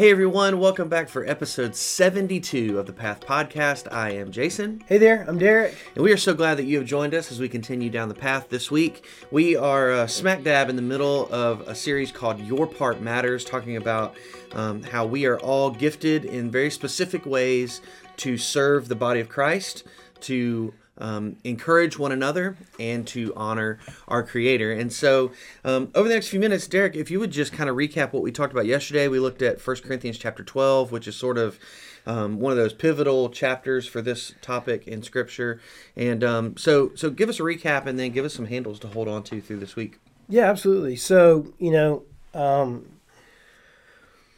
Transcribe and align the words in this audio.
Hey 0.00 0.10
everyone, 0.12 0.58
welcome 0.58 0.88
back 0.88 1.10
for 1.10 1.26
episode 1.26 1.76
72 1.76 2.78
of 2.78 2.86
the 2.86 2.92
Path 2.94 3.20
Podcast. 3.20 3.86
I 3.92 4.12
am 4.12 4.32
Jason. 4.32 4.82
Hey 4.86 4.96
there, 4.96 5.26
I'm 5.28 5.36
Derek. 5.36 5.76
And 5.94 6.02
we 6.02 6.10
are 6.10 6.16
so 6.16 6.32
glad 6.32 6.56
that 6.56 6.64
you 6.64 6.78
have 6.78 6.86
joined 6.86 7.12
us 7.12 7.30
as 7.30 7.38
we 7.38 7.50
continue 7.50 7.90
down 7.90 8.08
the 8.08 8.14
path 8.14 8.48
this 8.48 8.70
week. 8.70 9.06
We 9.30 9.56
are 9.56 9.92
uh, 9.92 10.06
smack 10.06 10.42
dab 10.42 10.70
in 10.70 10.76
the 10.76 10.80
middle 10.80 11.28
of 11.30 11.60
a 11.68 11.74
series 11.74 12.12
called 12.12 12.40
Your 12.40 12.66
Part 12.66 13.02
Matters, 13.02 13.44
talking 13.44 13.76
about 13.76 14.16
um, 14.52 14.82
how 14.84 15.04
we 15.04 15.26
are 15.26 15.38
all 15.38 15.70
gifted 15.70 16.24
in 16.24 16.50
very 16.50 16.70
specific 16.70 17.26
ways 17.26 17.82
to 18.16 18.38
serve 18.38 18.88
the 18.88 18.96
body 18.96 19.20
of 19.20 19.28
Christ, 19.28 19.84
to 20.20 20.72
um, 21.00 21.36
encourage 21.44 21.98
one 21.98 22.12
another 22.12 22.56
and 22.78 23.06
to 23.08 23.32
honor 23.34 23.78
our 24.08 24.22
Creator. 24.22 24.72
And 24.72 24.92
so, 24.92 25.32
um, 25.64 25.90
over 25.94 26.08
the 26.08 26.14
next 26.14 26.28
few 26.28 26.40
minutes, 26.40 26.66
Derek, 26.66 26.94
if 26.94 27.10
you 27.10 27.18
would 27.20 27.30
just 27.30 27.52
kind 27.52 27.68
of 27.68 27.76
recap 27.76 28.12
what 28.12 28.22
we 28.22 28.30
talked 28.30 28.52
about 28.52 28.66
yesterday, 28.66 29.08
we 29.08 29.18
looked 29.18 29.42
at 29.42 29.64
1 29.64 29.76
Corinthians 29.78 30.18
chapter 30.18 30.44
12, 30.44 30.92
which 30.92 31.08
is 31.08 31.16
sort 31.16 31.38
of 31.38 31.58
um, 32.06 32.40
one 32.40 32.52
of 32.52 32.58
those 32.58 32.72
pivotal 32.72 33.28
chapters 33.28 33.86
for 33.86 34.00
this 34.00 34.34
topic 34.40 34.86
in 34.86 35.02
Scripture. 35.02 35.60
And 35.96 36.22
um, 36.24 36.56
so, 36.56 36.92
so 36.94 37.10
give 37.10 37.28
us 37.28 37.40
a 37.40 37.42
recap 37.42 37.86
and 37.86 37.98
then 37.98 38.10
give 38.12 38.24
us 38.24 38.34
some 38.34 38.46
handles 38.46 38.78
to 38.80 38.88
hold 38.88 39.08
on 39.08 39.22
to 39.24 39.40
through 39.40 39.58
this 39.58 39.76
week. 39.76 39.98
Yeah, 40.28 40.48
absolutely. 40.48 40.96
So, 40.96 41.52
you 41.58 41.72
know, 41.72 42.04
um, 42.34 42.86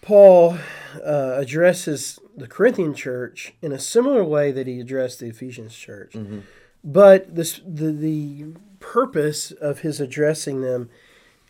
Paul 0.02 0.58
uh, 1.02 1.34
addresses 1.36 2.18
the 2.36 2.46
Corinthian 2.46 2.92
church 2.92 3.54
in 3.62 3.72
a 3.72 3.78
similar 3.78 4.22
way 4.22 4.52
that 4.52 4.66
he 4.66 4.78
addressed 4.80 5.20
the 5.20 5.28
Ephesians 5.28 5.74
church. 5.74 6.12
Mm-hmm. 6.12 6.40
But 6.84 7.34
this, 7.34 7.60
the, 7.64 7.92
the 7.92 8.46
purpose 8.80 9.52
of 9.52 9.80
his 9.80 10.00
addressing 10.00 10.60
them 10.60 10.90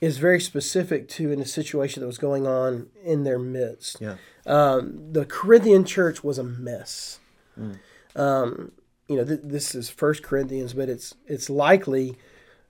is 0.02 0.18
very 0.18 0.40
specific 0.40 1.08
to 1.08 1.32
in 1.32 1.40
a 1.40 1.46
situation 1.46 2.00
that 2.00 2.06
was 2.06 2.18
going 2.18 2.46
on 2.46 2.88
in 3.02 3.24
their 3.24 3.38
midst. 3.38 4.00
Yeah. 4.00 4.16
Um, 4.46 5.12
the 5.12 5.24
Corinthian 5.24 5.84
church 5.84 6.22
was 6.22 6.38
a 6.38 6.44
mess. 6.44 7.20
Mm. 7.58 7.78
Um, 8.14 8.72
you 9.08 9.16
know, 9.16 9.24
th- 9.24 9.40
this 9.42 9.74
is 9.74 9.88
First 9.88 10.22
Corinthians, 10.22 10.74
but 10.74 10.88
it's 10.88 11.14
it's 11.26 11.48
likely 11.48 12.18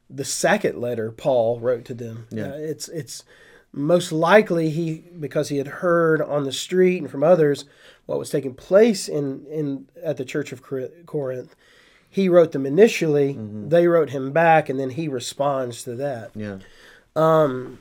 the 0.09 0.25
second 0.25 0.79
letter 0.79 1.11
Paul 1.11 1.59
wrote 1.59 1.85
to 1.87 1.95
them. 1.95 2.27
Yeah. 2.31 2.49
Uh, 2.49 2.57
it's 2.57 2.89
it's 2.89 3.25
most 3.73 4.13
likely 4.13 4.71
he 4.71 5.05
because 5.19 5.49
he 5.49 5.57
had 5.57 5.67
heard 5.67 6.21
on 6.21 6.45
the 6.45 6.53
street 6.53 6.99
and 6.99 7.11
from 7.11 7.25
others 7.25 7.65
what 8.07 8.19
was 8.19 8.31
taking 8.31 8.55
place 8.55 9.09
in 9.09 9.47
in 9.47 9.89
at 10.03 10.17
the 10.17 10.25
church 10.25 10.53
of 10.53 10.63
Corinth. 11.07 11.57
He 12.09 12.29
wrote 12.29 12.53
them 12.53 12.67
initially. 12.67 13.35
Mm-hmm. 13.35 13.71
They 13.71 13.87
wrote 13.87 14.11
him 14.11 14.33
back, 14.33 14.69
and 14.69 14.79
then 14.79 14.91
he 14.91 15.09
responds 15.09 15.83
to 15.85 15.95
that. 15.95 16.31
Yeah. 16.35 16.59
Um, 17.17 17.81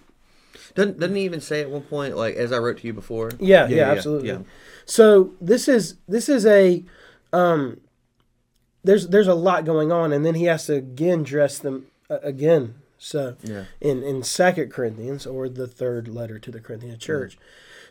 doesn't 0.76 1.00
doesn't 1.00 1.16
he 1.16 1.24
even 1.24 1.42
say 1.42 1.62
at 1.62 1.70
one 1.70 1.82
point 1.82 2.16
like 2.16 2.36
as 2.36 2.52
I 2.52 2.58
wrote 2.60 2.78
to 2.80 2.88
you 2.88 2.94
before? 2.94 3.32
Yeah, 3.40 3.68
yeah, 3.68 3.76
yeah 3.76 3.92
absolutely. 3.92 4.30
Yeah. 4.30 4.40
So 4.86 5.34
this 5.42 5.68
is 5.68 5.96
this 6.08 6.30
is 6.30 6.46
a 6.46 6.84
um, 7.34 7.82
there's 8.84 9.08
there's 9.08 9.28
a 9.28 9.36
lot 9.36 9.66
going 9.66 9.92
on, 9.92 10.14
and 10.14 10.26
then 10.26 10.36
he 10.36 10.46
has 10.46 10.66
to 10.68 10.76
again 10.76 11.24
dress 11.24 11.60
them 11.60 11.88
uh, 12.10 12.20
again. 12.24 12.76
So 13.04 13.36
yeah. 13.42 13.66
in 13.82 14.04
in 14.04 14.22
Second 14.22 14.72
Corinthians 14.72 15.26
or 15.26 15.50
the 15.50 15.66
third 15.66 16.08
letter 16.08 16.38
to 16.38 16.52
the 16.52 16.60
Corinthian 16.60 17.00
church. 17.00 17.34
Mm-hmm. 17.34 17.44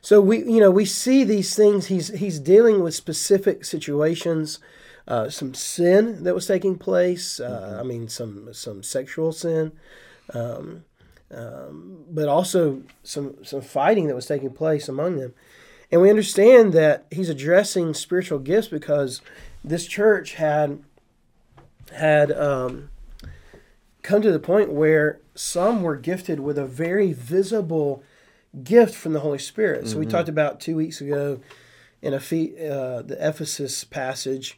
So 0.02 0.20
we 0.20 0.38
you 0.38 0.60
know 0.60 0.70
we 0.70 0.84
see 0.84 1.24
these 1.24 1.56
things. 1.56 1.86
He's 1.86 2.08
he's 2.16 2.38
dealing 2.38 2.80
with 2.80 2.94
specific 2.94 3.64
situations. 3.64 4.60
Uh, 5.08 5.28
some 5.28 5.52
sin 5.52 6.22
that 6.22 6.34
was 6.34 6.46
taking 6.46 6.78
place. 6.78 7.40
Uh, 7.40 7.70
mm-hmm. 7.72 7.80
I 7.80 7.82
mean, 7.82 8.08
some 8.08 8.54
some 8.54 8.84
sexual 8.84 9.32
sin, 9.32 9.72
um, 10.32 10.84
um, 11.34 12.04
but 12.08 12.28
also 12.28 12.82
some 13.02 13.42
some 13.42 13.62
fighting 13.62 14.06
that 14.06 14.14
was 14.14 14.26
taking 14.26 14.52
place 14.52 14.88
among 14.88 15.16
them. 15.16 15.34
And 15.90 16.00
we 16.00 16.08
understand 16.08 16.72
that 16.74 17.06
he's 17.10 17.28
addressing 17.28 17.94
spiritual 17.94 18.38
gifts 18.38 18.68
because 18.68 19.22
this 19.64 19.86
church 19.86 20.34
had 20.34 20.84
had 21.92 22.30
um, 22.30 22.89
come 24.02 24.22
to 24.22 24.32
the 24.32 24.38
point 24.38 24.72
where 24.72 25.20
some 25.34 25.82
were 25.82 25.96
gifted 25.96 26.40
with 26.40 26.58
a 26.58 26.66
very 26.66 27.12
visible 27.12 28.02
gift 28.64 28.94
from 28.94 29.12
the 29.12 29.20
Holy 29.20 29.38
Spirit. 29.38 29.86
So 29.86 29.92
mm-hmm. 29.92 30.00
we 30.00 30.06
talked 30.06 30.28
about 30.28 30.60
two 30.60 30.76
weeks 30.76 31.00
ago 31.00 31.40
in 32.02 32.14
a 32.14 32.16
uh, 32.16 33.02
the 33.02 33.16
Ephesus 33.20 33.84
passage 33.84 34.56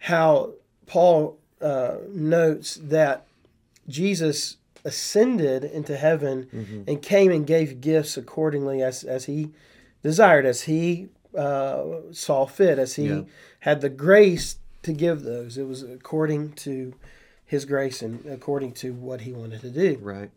how 0.00 0.52
Paul 0.86 1.38
uh, 1.60 1.96
notes 2.08 2.78
that 2.80 3.26
Jesus 3.88 4.56
ascended 4.84 5.64
into 5.64 5.96
heaven 5.96 6.48
mm-hmm. 6.54 6.82
and 6.86 7.02
came 7.02 7.32
and 7.32 7.46
gave 7.46 7.80
gifts 7.80 8.16
accordingly 8.16 8.82
as 8.82 9.04
as 9.04 9.24
he 9.24 9.50
desired, 10.02 10.46
as 10.46 10.62
he 10.62 11.08
uh, 11.36 11.84
saw 12.12 12.46
fit, 12.46 12.78
as 12.78 12.94
he 12.94 13.08
yeah. 13.08 13.22
had 13.60 13.80
the 13.80 13.88
grace 13.88 14.56
to 14.82 14.92
give 14.92 15.22
those. 15.22 15.58
It 15.58 15.66
was 15.66 15.82
according 15.82 16.52
to 16.52 16.94
his 17.48 17.64
grace 17.64 18.02
and 18.02 18.24
according 18.26 18.70
to 18.70 18.92
what 18.92 19.22
he 19.22 19.32
wanted 19.32 19.62
to 19.62 19.70
do. 19.70 19.98
Right. 20.02 20.30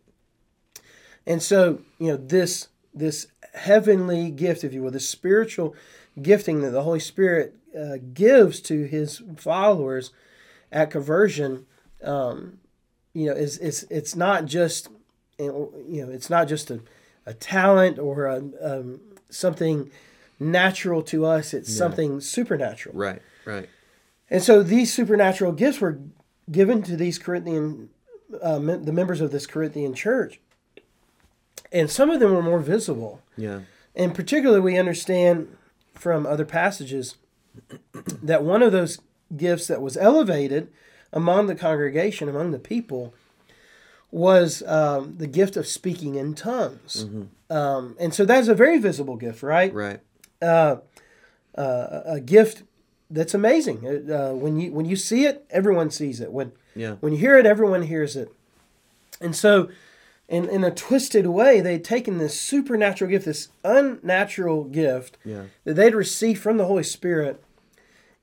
And 1.27 1.43
so, 1.43 1.81
you 1.99 2.07
know, 2.07 2.17
this 2.17 2.69
this 2.93 3.27
heavenly 3.53 4.31
gift, 4.31 4.63
if 4.63 4.73
you 4.73 4.81
will, 4.81 4.91
the 4.91 4.99
spiritual 4.99 5.75
gifting 6.21 6.61
that 6.61 6.71
the 6.71 6.83
Holy 6.83 6.99
Spirit 6.99 7.55
uh, 7.77 7.97
gives 8.13 8.59
to 8.61 8.85
his 8.85 9.21
followers 9.37 10.11
at 10.71 10.89
conversion, 10.89 11.65
um, 12.01 12.59
you 13.13 13.27
know, 13.27 13.33
is 13.33 13.57
is 13.57 13.85
it's 13.89 14.15
not 14.15 14.45
just 14.45 14.87
you 15.37 16.05
know 16.05 16.09
it's 16.09 16.29
not 16.29 16.47
just 16.47 16.71
a, 16.71 16.79
a 17.25 17.33
talent 17.33 17.99
or 17.99 18.25
a, 18.25 18.37
um, 18.61 19.01
something 19.29 19.91
natural 20.39 21.03
to 21.03 21.25
us. 21.25 21.53
It's 21.53 21.69
yeah. 21.69 21.77
something 21.77 22.21
supernatural. 22.21 22.95
Right. 22.95 23.21
Right. 23.45 23.69
And 24.29 24.41
so 24.41 24.63
these 24.63 24.93
supernatural 24.93 25.51
gifts 25.51 25.81
were 25.81 25.99
given 26.51 26.83
to 26.83 26.95
these 26.95 27.17
Corinthian, 27.17 27.89
uh, 28.41 28.59
the 28.59 28.91
members 28.91 29.21
of 29.21 29.31
this 29.31 29.47
Corinthian 29.47 29.93
church, 29.93 30.39
and 31.71 31.89
some 31.89 32.09
of 32.09 32.19
them 32.19 32.33
were 32.33 32.41
more 32.41 32.59
visible. 32.59 33.21
Yeah. 33.37 33.61
And 33.95 34.13
particularly, 34.13 34.61
we 34.61 34.77
understand 34.77 35.55
from 35.93 36.25
other 36.25 36.45
passages 36.45 37.17
that 38.23 38.43
one 38.43 38.61
of 38.61 38.71
those 38.71 38.99
gifts 39.35 39.67
that 39.67 39.81
was 39.81 39.97
elevated 39.97 40.71
among 41.13 41.47
the 41.47 41.55
congregation, 41.55 42.29
among 42.29 42.51
the 42.51 42.59
people, 42.59 43.13
was 44.09 44.61
um, 44.63 45.15
the 45.17 45.27
gift 45.27 45.55
of 45.55 45.67
speaking 45.67 46.15
in 46.15 46.35
tongues. 46.35 47.05
Mm-hmm. 47.05 47.53
Um, 47.53 47.95
and 47.99 48.13
so 48.13 48.25
that's 48.25 48.47
a 48.47 48.55
very 48.55 48.77
visible 48.77 49.15
gift, 49.15 49.43
right? 49.43 49.73
Right. 49.73 49.99
Uh, 50.41 50.77
uh, 51.57 52.01
a 52.05 52.19
gift 52.19 52.63
that's 53.11 53.33
amazing. 53.33 53.85
Uh, 54.11 54.31
when 54.31 54.59
you 54.59 54.71
when 54.71 54.85
you 54.85 54.95
see 54.95 55.25
it, 55.25 55.45
everyone 55.49 55.91
sees 55.91 56.19
it. 56.19 56.31
When 56.31 56.53
yeah. 56.75 56.95
when 56.99 57.13
you 57.13 57.19
hear 57.19 57.37
it, 57.37 57.45
everyone 57.45 57.83
hears 57.83 58.15
it. 58.15 58.31
And 59.19 59.35
so, 59.35 59.69
in 60.27 60.49
in 60.49 60.63
a 60.63 60.71
twisted 60.71 61.27
way, 61.27 61.61
they'd 61.61 61.83
taken 61.83 62.17
this 62.17 62.39
supernatural 62.39 63.09
gift, 63.09 63.25
this 63.25 63.49
unnatural 63.63 64.63
gift 64.63 65.17
yeah. 65.23 65.43
that 65.65 65.75
they'd 65.75 65.95
received 65.95 66.41
from 66.41 66.57
the 66.57 66.65
Holy 66.65 66.83
Spirit, 66.83 67.43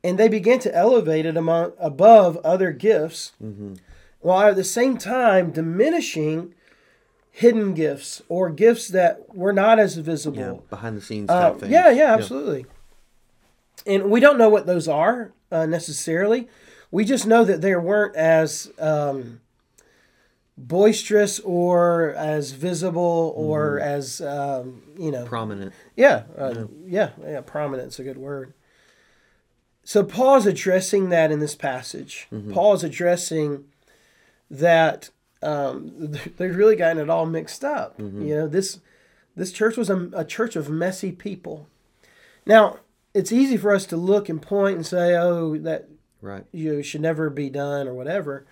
and 0.02 0.18
they 0.18 0.28
began 0.28 0.58
to 0.60 0.74
elevate 0.74 1.26
it 1.26 1.36
among 1.36 1.72
above 1.78 2.38
other 2.38 2.72
gifts, 2.72 3.32
mm-hmm. 3.42 3.74
while 4.20 4.48
at 4.48 4.56
the 4.56 4.64
same 4.64 4.96
time 4.96 5.50
diminishing 5.50 6.54
hidden 7.30 7.74
gifts 7.74 8.20
or 8.28 8.50
gifts 8.50 8.88
that 8.88 9.34
were 9.34 9.52
not 9.52 9.78
as 9.78 9.96
visible, 9.96 10.38
yeah, 10.38 10.54
behind 10.70 10.96
the 10.96 11.00
scenes 11.00 11.30
uh, 11.30 11.52
things. 11.52 11.70
Yeah, 11.70 11.90
yeah, 11.90 12.14
absolutely. 12.14 12.60
Yeah. 12.60 12.77
And 13.86 14.10
we 14.10 14.20
don't 14.20 14.38
know 14.38 14.48
what 14.48 14.66
those 14.66 14.88
are 14.88 15.32
uh, 15.50 15.66
necessarily. 15.66 16.48
We 16.90 17.04
just 17.04 17.26
know 17.26 17.44
that 17.44 17.60
they 17.60 17.74
weren't 17.76 18.16
as 18.16 18.72
um, 18.78 19.40
boisterous 20.56 21.38
or 21.40 22.12
as 22.14 22.52
visible 22.52 23.32
or 23.36 23.78
mm-hmm. 23.78 23.88
as 23.88 24.20
um, 24.20 24.82
you 24.98 25.10
know 25.10 25.24
prominent. 25.26 25.72
Yeah, 25.96 26.24
uh, 26.36 26.66
yeah, 26.84 27.10
yeah, 27.20 27.30
yeah. 27.30 27.40
Prominent 27.42 27.88
is 27.88 27.98
a 27.98 28.04
good 28.04 28.18
word. 28.18 28.54
So 29.84 30.04
Paul's 30.04 30.46
addressing 30.46 31.08
that 31.10 31.30
in 31.30 31.40
this 31.40 31.54
passage. 31.54 32.26
Mm-hmm. 32.32 32.52
Paul's 32.52 32.84
addressing 32.84 33.64
that 34.50 35.10
um, 35.42 36.12
they've 36.36 36.56
really 36.56 36.76
gotten 36.76 36.98
it 36.98 37.10
all 37.10 37.26
mixed 37.26 37.64
up. 37.64 37.98
Mm-hmm. 37.98 38.26
You 38.26 38.34
know, 38.36 38.48
this 38.48 38.80
this 39.36 39.52
church 39.52 39.76
was 39.76 39.88
a, 39.88 40.10
a, 40.12 40.24
church 40.24 40.56
of 40.56 40.68
messy 40.68 41.12
people. 41.12 41.68
Now, 42.44 42.78
it's 43.14 43.32
easy 43.32 43.56
for 43.56 43.74
us 43.74 43.86
to 43.86 43.96
look 43.96 44.28
and 44.28 44.40
point 44.40 44.76
and 44.76 44.86
say, 44.86 45.16
"Oh, 45.16 45.56
that 45.58 45.88
right. 46.20 46.44
you 46.52 46.74
know, 46.74 46.82
should 46.82 47.00
never 47.00 47.30
be 47.30 47.50
done" 47.50 47.88
or 47.88 47.94
whatever. 47.94 48.46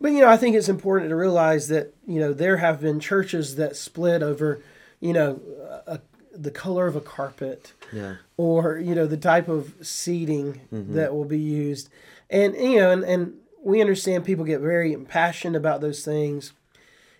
But 0.00 0.12
you 0.12 0.20
know, 0.20 0.28
I 0.28 0.36
think 0.36 0.54
it's 0.56 0.68
important 0.68 1.10
to 1.10 1.16
realize 1.16 1.68
that 1.68 1.94
you 2.06 2.20
know 2.20 2.32
there 2.32 2.58
have 2.58 2.80
been 2.80 3.00
churches 3.00 3.56
that 3.56 3.76
split 3.76 4.22
over, 4.22 4.62
you 5.00 5.12
know, 5.12 5.40
a, 5.86 6.00
the 6.38 6.50
color 6.50 6.86
of 6.86 6.96
a 6.96 7.00
carpet 7.00 7.72
yeah. 7.92 8.16
or 8.36 8.78
you 8.78 8.94
know 8.94 9.06
the 9.06 9.16
type 9.16 9.48
of 9.48 9.74
seating 9.80 10.60
mm-hmm. 10.72 10.94
that 10.94 11.14
will 11.14 11.24
be 11.24 11.38
used 11.38 11.88
and 12.30 12.54
you 12.54 12.76
know 12.76 12.90
and, 12.90 13.04
and 13.04 13.34
we 13.62 13.80
understand 13.80 14.24
people 14.24 14.44
get 14.44 14.60
very 14.60 14.92
impassioned 14.92 15.56
about 15.56 15.80
those 15.80 16.04
things 16.04 16.52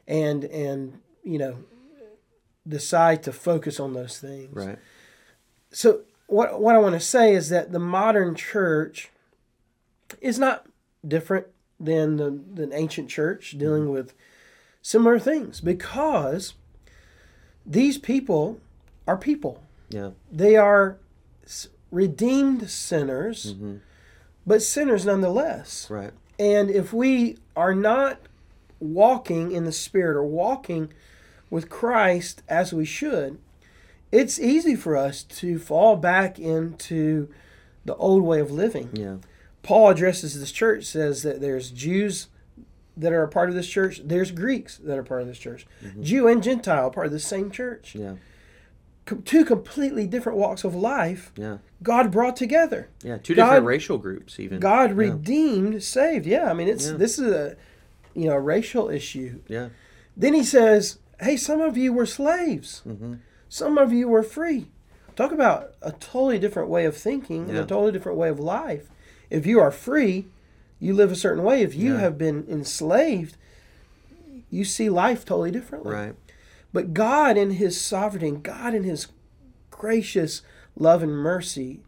and 0.06 0.44
and 0.44 1.00
you 1.24 1.38
know 1.38 1.56
decide 2.68 3.22
to 3.22 3.32
focus 3.32 3.80
on 3.80 3.94
those 3.94 4.18
things 4.18 4.54
right 4.54 4.78
so 5.70 6.00
what 6.26 6.60
what 6.60 6.74
I 6.74 6.78
want 6.78 6.94
to 6.94 7.00
say 7.00 7.34
is 7.34 7.48
that 7.50 7.72
the 7.72 7.78
modern 7.78 8.34
church 8.34 9.10
is 10.20 10.38
not 10.38 10.66
different 11.06 11.46
than 11.78 12.16
the, 12.16 12.30
the 12.30 12.74
ancient 12.74 13.08
church 13.08 13.56
dealing 13.58 13.84
mm-hmm. 13.84 13.92
with 13.92 14.14
similar 14.82 15.18
things 15.18 15.60
because 15.60 16.54
these 17.64 17.98
people 17.98 18.60
are 19.06 19.16
people. 19.16 19.62
Yeah. 19.88 20.10
They 20.30 20.56
are 20.56 20.98
redeemed 21.90 22.70
sinners, 22.70 23.54
mm-hmm. 23.54 23.76
but 24.46 24.62
sinners 24.62 25.06
nonetheless. 25.06 25.88
Right. 25.90 26.12
And 26.38 26.70
if 26.70 26.92
we 26.92 27.38
are 27.56 27.74
not 27.74 28.18
walking 28.80 29.52
in 29.52 29.64
the 29.64 29.72
Spirit 29.72 30.16
or 30.16 30.24
walking 30.24 30.92
with 31.50 31.70
Christ 31.70 32.42
as 32.48 32.72
we 32.72 32.84
should, 32.84 33.38
it's 34.20 34.38
easy 34.38 34.74
for 34.74 34.96
us 34.96 35.22
to 35.22 35.58
fall 35.58 35.96
back 35.96 36.38
into 36.38 37.28
the 37.84 37.94
old 37.96 38.22
way 38.22 38.40
of 38.40 38.50
living. 38.50 38.88
Yeah. 38.92 39.16
Paul 39.62 39.90
addresses 39.90 40.38
this 40.38 40.52
church, 40.52 40.84
says 40.84 41.22
that 41.22 41.40
there's 41.40 41.70
Jews 41.70 42.28
that 42.96 43.12
are 43.12 43.22
a 43.22 43.28
part 43.28 43.48
of 43.48 43.54
this 43.54 43.68
church, 43.68 44.00
there's 44.04 44.30
Greeks 44.30 44.78
that 44.78 44.96
are 44.96 45.02
part 45.02 45.20
of 45.22 45.28
this 45.28 45.38
church, 45.38 45.66
Jew 46.00 46.28
and 46.28 46.42
Gentile 46.42 46.90
part 46.90 47.06
of 47.06 47.12
the 47.12 47.20
same 47.20 47.50
church. 47.50 47.94
Yeah. 47.94 48.14
Com- 49.04 49.22
two 49.22 49.44
completely 49.44 50.06
different 50.06 50.38
walks 50.38 50.64
of 50.64 50.74
life, 50.74 51.30
Yeah. 51.36 51.58
God 51.82 52.10
brought 52.10 52.36
together. 52.36 52.88
Yeah. 53.04 53.18
Two 53.18 53.34
God- 53.34 53.44
different 53.50 53.66
racial 53.66 53.98
groups, 53.98 54.40
even. 54.40 54.60
God 54.60 54.90
Yeah. 54.90 54.96
redeemed, 54.96 55.82
saved. 55.82 56.26
Yeah, 56.26 56.50
I 56.50 56.54
mean 56.54 56.68
it's 56.68 56.88
Yeah. 56.90 56.96
this 56.96 57.18
is 57.18 57.30
a 57.32 57.56
you 58.14 58.26
know 58.28 58.34
a 58.34 58.40
racial 58.40 58.88
issue. 58.88 59.40
Yeah. 59.46 59.68
Then 60.16 60.32
he 60.32 60.42
says, 60.42 60.98
"Hey, 61.20 61.36
some 61.36 61.60
of 61.60 61.76
you 61.76 61.92
were 61.92 62.06
slaves. 62.06 62.82
Mm-hmm. 62.88 63.14
Some 63.48 63.78
of 63.78 63.92
you 63.92 64.08
were 64.08 64.22
free." 64.22 64.68
Talk 65.14 65.32
about 65.32 65.74
a 65.80 65.92
totally 65.92 66.38
different 66.38 66.68
way 66.68 66.84
of 66.84 66.96
thinking 66.96 67.48
and 67.48 67.56
a 67.58 67.64
totally 67.64 67.92
different 67.92 68.18
way 68.18 68.28
of 68.28 68.38
life. 68.38 68.90
If 69.30 69.46
you 69.46 69.58
are 69.60 69.70
free, 69.70 70.26
you 70.78 70.92
live 70.92 71.10
a 71.10 71.16
certain 71.16 71.42
way. 71.42 71.62
If 71.62 71.74
you 71.74 71.94
Yeah. 71.94 72.00
have 72.00 72.18
been 72.18 72.44
enslaved, 72.48 73.36
you 74.50 74.64
see 74.64 74.90
life 74.90 75.24
totally 75.24 75.50
differently. 75.50 75.92
Right. 75.94 76.14
But 76.72 76.92
God, 76.92 77.38
in 77.38 77.52
His 77.52 77.80
sovereignty, 77.80 78.30
God, 78.42 78.74
in 78.74 78.84
His 78.84 79.06
gracious 79.70 80.42
love 80.76 81.02
and 81.02 81.12
mercy, 81.12 81.80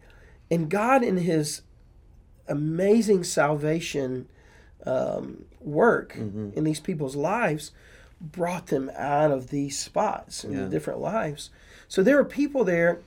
and 0.51 0.71
God, 0.71 1.05
in 1.05 1.19
His 1.19 1.61
amazing 2.49 3.25
salvation 3.25 4.27
um, 4.87 5.45
work 5.61 6.15
Mm-hmm. 6.15 6.51
in 6.55 6.65
these 6.65 6.81
people's 6.81 7.17
lives, 7.17 7.73
brought 8.21 8.67
them 8.69 8.91
out 8.97 9.31
of 9.31 9.49
these 9.51 9.79
spots 9.79 10.45
in 10.45 10.53
Yeah. 10.53 10.65
different 10.67 11.01
lives. 11.01 11.51
So 11.87 12.03
there 12.03 12.17
were 12.17 12.25
people 12.25 12.65
there 12.65 13.01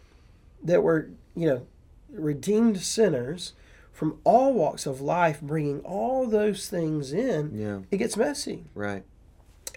that 0.63 0.81
were, 0.83 1.09
you 1.35 1.47
know, 1.47 1.67
redeemed 2.11 2.79
sinners 2.81 3.53
from 3.91 4.19
all 4.23 4.53
walks 4.53 4.85
of 4.85 5.01
life, 5.01 5.41
bringing 5.41 5.79
all 5.81 6.25
those 6.27 6.67
things 6.69 7.11
in. 7.13 7.51
Yeah. 7.53 7.79
It 7.91 7.97
gets 7.97 8.15
messy 8.17 8.65
Right. 8.73 9.03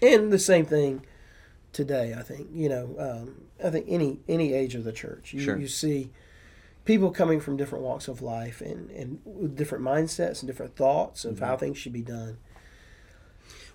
and 0.01 0.31
the 0.31 0.39
same 0.39 0.65
thing 0.65 1.01
today 1.71 2.13
i 2.17 2.21
think 2.21 2.47
you 2.53 2.69
know 2.69 2.95
um, 2.97 3.41
i 3.63 3.69
think 3.69 3.85
any 3.89 4.17
any 4.29 4.53
age 4.53 4.75
of 4.75 4.85
the 4.85 4.93
church 4.93 5.33
you, 5.33 5.41
Sure. 5.41 5.57
you 5.57 5.67
see 5.67 6.09
people 6.85 7.11
coming 7.11 7.41
from 7.41 7.57
different 7.57 7.83
walks 7.83 8.07
of 8.07 8.21
life 8.21 8.61
and 8.61 8.89
and 8.91 9.19
with 9.25 9.57
different 9.57 9.83
mindsets 9.83 10.39
and 10.41 10.47
different 10.47 10.75
thoughts 10.77 11.25
of 11.25 11.35
Mm-hmm. 11.35 11.43
how 11.45 11.57
things 11.57 11.77
should 11.77 11.91
be 11.91 12.01
done 12.01 12.37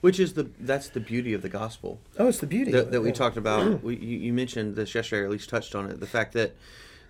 Which 0.00 0.19
is 0.19 0.32
the 0.32 0.50
that's 0.58 0.88
the 0.88 1.00
beauty 1.00 1.32
of 1.35 1.43
the 1.43 1.49
gospel 1.49 2.00
oh 2.19 2.29
it's 2.29 2.38
the 2.38 2.47
beauty 2.47 2.73
that, 2.73 2.91
that 2.91 3.00
we 3.02 3.08
yeah. 3.08 3.14
talked 3.14 3.37
about. 3.37 3.82
we, 3.82 3.97
you, 3.97 4.19
you 4.19 4.32
mentioned 4.32 4.76
this 4.76 4.94
yesterday, 4.94 5.23
or 5.23 5.25
at 5.26 5.31
least 5.31 5.49
touched 5.50 5.75
on 5.75 5.91
it. 5.91 6.00
The 6.00 6.06
fact 6.06 6.32
that 6.35 6.55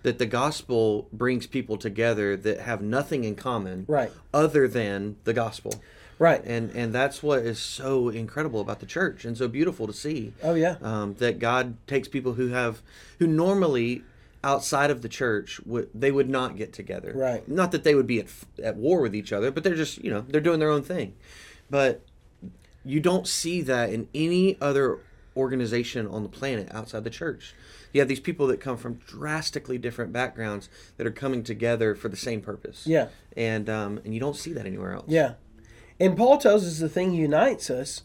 that 0.03 0.17
the 0.17 0.25
gospel 0.25 1.07
brings 1.13 1.45
people 1.47 1.77
together 1.77 2.35
that 2.35 2.61
have 2.61 2.81
nothing 2.81 3.23
in 3.23 3.35
common, 3.35 3.85
right 3.87 4.11
other 4.33 4.67
than 4.67 5.15
the 5.25 5.33
gospel. 5.33 5.73
right 6.19 6.43
and 6.43 6.71
and 6.75 6.93
that's 6.93 7.21
what 7.23 7.39
is 7.39 7.59
so 7.59 8.09
incredible 8.09 8.61
about 8.61 8.79
the 8.79 8.85
church 8.85 9.25
and 9.25 9.37
so 9.37 9.47
beautiful 9.47 9.87
to 9.87 9.93
see 9.93 10.33
oh 10.43 10.53
yeah 10.55 10.75
um, 10.81 11.13
that 11.15 11.39
god 11.39 11.75
takes 11.87 12.07
people 12.07 12.33
who 12.33 12.47
have 12.49 12.81
who 13.19 13.25
normally 13.27 14.03
outside 14.43 14.91
of 14.91 15.01
the 15.01 15.09
church 15.09 15.59
would 15.65 15.89
they 15.95 16.11
would 16.11 16.29
not 16.29 16.57
get 16.57 16.73
together 16.73 17.11
Right. 17.15 17.47
not 17.47 17.71
that 17.71 17.83
they 17.83 17.95
would 17.95 18.07
be 18.07 18.19
at, 18.19 18.27
at 18.63 18.75
war 18.75 19.01
with 19.01 19.15
each 19.15 19.31
other 19.33 19.49
but 19.51 19.63
they're 19.63 19.75
just 19.75 20.03
you 20.03 20.11
know 20.11 20.21
they're 20.27 20.41
doing 20.41 20.59
their 20.59 20.69
own 20.69 20.83
thing 20.83 21.13
but 21.69 22.01
you 22.83 22.99
don't 22.99 23.27
see 23.27 23.61
that 23.61 23.91
in 23.91 24.07
any 24.15 24.57
other 24.61 24.99
organization 25.37 26.07
on 26.07 26.23
the 26.23 26.29
planet 26.29 26.67
outside 26.71 27.03
the 27.03 27.09
church. 27.09 27.53
You 27.93 27.99
have 28.01 28.07
these 28.07 28.19
people 28.19 28.47
that 28.47 28.59
come 28.61 28.77
from 28.77 28.95
drastically 28.95 29.77
different 29.77 30.13
backgrounds 30.13 30.69
that 30.97 31.05
are 31.05 31.11
coming 31.11 31.43
together 31.43 31.93
for 31.95 32.09
the 32.09 32.15
same 32.17 32.41
purpose. 32.41 32.85
Yeah. 32.87 33.07
And 33.35 33.69
um, 33.69 33.99
and 34.03 34.13
you 34.13 34.19
don't 34.19 34.35
see 34.35 34.53
that 34.53 34.65
anywhere 34.65 34.93
else. 34.93 35.05
Yeah. 35.07 35.33
And 35.99 36.17
paul 36.17 36.37
tells 36.37 36.65
us 36.65 36.79
the 36.79 36.89
thing 36.89 37.13
unites 37.13 37.69
us 37.69 38.01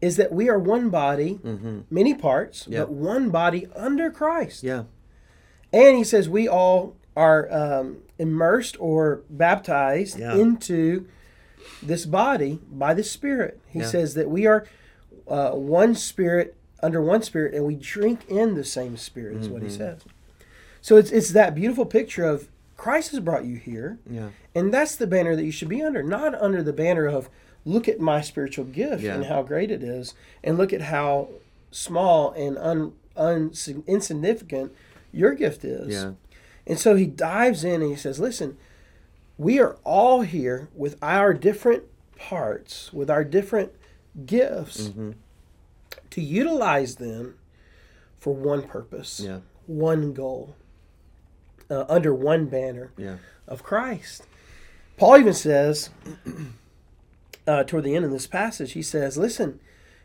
is 0.00 0.16
that 0.16 0.32
we 0.32 0.48
are 0.48 0.58
one 0.58 0.90
body 0.90 1.38
many 1.90 2.14
parts 2.14 2.62
Mm-hmm. 2.62 2.72
Yep. 2.72 2.86
but 2.88 2.92
one 2.94 3.30
body 3.30 3.66
under 3.76 4.10
christ. 4.10 4.62
Yeah. 4.62 4.84
And 5.72 5.96
he 5.96 6.04
says 6.04 6.28
we 6.28 6.46
all 6.48 6.96
are 7.16 7.50
um, 7.52 7.98
immersed 8.18 8.76
or 8.80 9.22
baptized 9.30 10.18
Yeah. 10.18 10.34
into 10.36 11.06
this 11.82 12.06
body 12.06 12.60
by 12.70 12.94
the 12.94 13.02
Spirit. 13.04 13.60
He 13.68 13.80
Yeah. 13.80 13.86
says 13.86 14.14
that 14.14 14.30
we 14.30 14.46
are 14.46 14.66
uh, 15.28 15.50
one 15.52 15.94
Spirit 15.94 16.54
under 16.82 17.00
one 17.00 17.22
Spirit, 17.22 17.54
and 17.54 17.64
we 17.64 17.74
drink 17.76 18.20
in 18.28 18.54
the 18.54 18.64
same 18.64 18.96
Spirit. 18.96 19.36
Is 19.38 19.48
what 19.48 19.62
he 19.62 19.68
Mm-hmm. 19.68 19.76
says. 19.76 20.00
So 20.80 20.96
it's 20.96 21.10
it's 21.12 21.30
that 21.30 21.54
beautiful 21.54 21.86
picture 21.86 22.24
of 22.24 22.48
Christ 22.76 23.12
has 23.12 23.20
brought 23.20 23.44
you 23.44 23.56
here, 23.56 23.98
yeah 24.10 24.30
and 24.54 24.74
that's 24.74 24.96
the 24.96 25.06
banner 25.06 25.36
that 25.36 25.44
you 25.44 25.52
should 25.52 25.68
be 25.68 25.80
under, 25.82 26.02
not 26.02 26.34
under 26.34 26.62
the 26.62 26.72
banner 26.72 27.06
of 27.06 27.28
look 27.64 27.88
at 27.88 28.00
my 28.00 28.20
spiritual 28.20 28.64
gift 28.64 29.04
Yeah. 29.04 29.14
and 29.14 29.26
how 29.26 29.42
great 29.42 29.70
it 29.70 29.82
is, 29.84 30.14
and 30.42 30.58
look 30.58 30.72
at 30.72 30.82
how 30.82 31.28
small 31.70 32.32
and 32.32 32.58
un, 32.58 32.92
un, 33.16 33.52
insignificant 33.86 34.72
your 35.12 35.34
gift 35.34 35.64
is. 35.64 35.92
yeah 35.94 36.12
And 36.66 36.78
so 36.78 36.96
he 36.96 37.06
dives 37.06 37.62
in 37.64 37.80
and 37.82 37.90
he 37.90 37.96
says, 37.96 38.18
Listen, 38.18 38.56
we 39.38 39.58
are 39.60 39.76
all 39.84 40.22
here 40.22 40.68
with 40.74 40.96
our 41.02 41.32
different 41.34 41.84
parts, 42.18 42.92
with 42.92 43.10
our 43.10 43.24
different 43.24 43.72
gifts, 44.26 44.88
Mm-hmm. 44.88 45.12
to 46.10 46.20
utilize 46.20 46.96
them 46.96 47.36
for 48.18 48.34
one 48.34 48.62
purpose, 48.62 49.20
yeah 49.24 49.38
one 49.66 50.12
goal, 50.12 50.54
uh, 51.70 51.84
under 51.88 52.14
one 52.14 52.46
banner 52.46 52.92
yeah 52.96 53.16
of 53.48 53.62
Christ. 53.62 54.26
Paul 54.96 55.18
even 55.18 55.34
says, 55.34 55.90
uh, 57.46 57.64
toward 57.64 57.84
the 57.84 57.96
end 57.96 58.04
of 58.04 58.10
this 58.10 58.26
passage, 58.26 58.72
he 58.72 58.82
says, 58.82 59.16
Listen, 59.16 59.58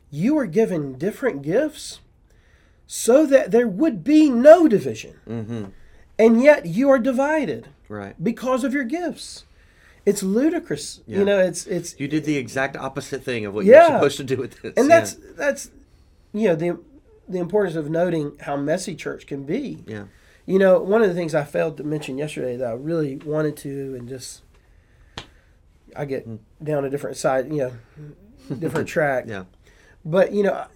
you 0.10 0.34
were 0.36 0.46
given 0.48 0.98
different 0.98 1.42
gifts 1.42 2.00
so 2.88 3.26
that 3.26 3.52
there 3.52 3.68
would 3.68 4.04
be 4.04 4.30
no 4.30 4.68
division. 4.68 5.16
mm-hmm 5.28 5.66
And 6.18 6.42
yet 6.42 6.66
you 6.66 6.90
are 6.90 7.00
divided 7.00 7.68
right 7.90 8.16
because 8.24 8.64
of 8.64 8.74
your 8.74 8.84
gifts. 8.84 9.46
It's 10.06 10.24
ludicrous. 10.24 11.02
Yeah. 11.06 11.20
You 11.20 11.26
know, 11.26 11.40
it's 11.40 11.68
it's 11.68 12.00
you 12.00 12.08
did 12.08 12.24
the 12.24 12.38
exact 12.38 12.78
opposite 12.78 13.24
thing 13.24 13.46
of 13.46 13.54
what 13.54 13.66
Yeah. 13.66 13.88
you're 13.90 13.98
supposed 13.98 14.18
to 14.18 14.24
do 14.24 14.38
with 14.38 14.62
this 14.62 14.74
and 14.78 14.88
yeah. 14.90 15.00
that's 15.00 15.14
that's 15.36 15.72
you 16.34 16.48
know 16.48 16.56
the 16.56 16.80
the 17.28 17.40
importance 17.40 17.76
of 17.76 17.90
noting 17.90 18.38
how 18.42 18.56
messy 18.56 18.96
church 18.96 19.28
can 19.28 19.44
be. 19.44 19.84
yeah 19.86 20.06
You 20.46 20.60
know, 20.60 20.80
one 20.80 21.02
of 21.02 21.10
the 21.10 21.14
things 21.14 21.36
I 21.36 21.44
failed 21.44 21.76
to 21.78 21.84
mention 21.84 22.18
yesterday 22.18 22.56
that 22.56 22.68
I 22.70 22.72
really 22.74 23.18
wanted 23.18 23.58
to, 23.58 23.96
and 23.98 24.08
just 24.08 24.44
I 25.96 26.06
get 26.06 26.24
Hmm. 26.24 26.36
down 26.64 26.86
a 26.86 26.90
different 26.90 27.18
side, 27.18 27.52
you 27.52 27.58
know, 27.58 27.74
different 28.58 28.88
track. 28.96 29.26
yeah 29.28 29.44
But 30.06 30.32
you 30.32 30.44
know, 30.44 30.68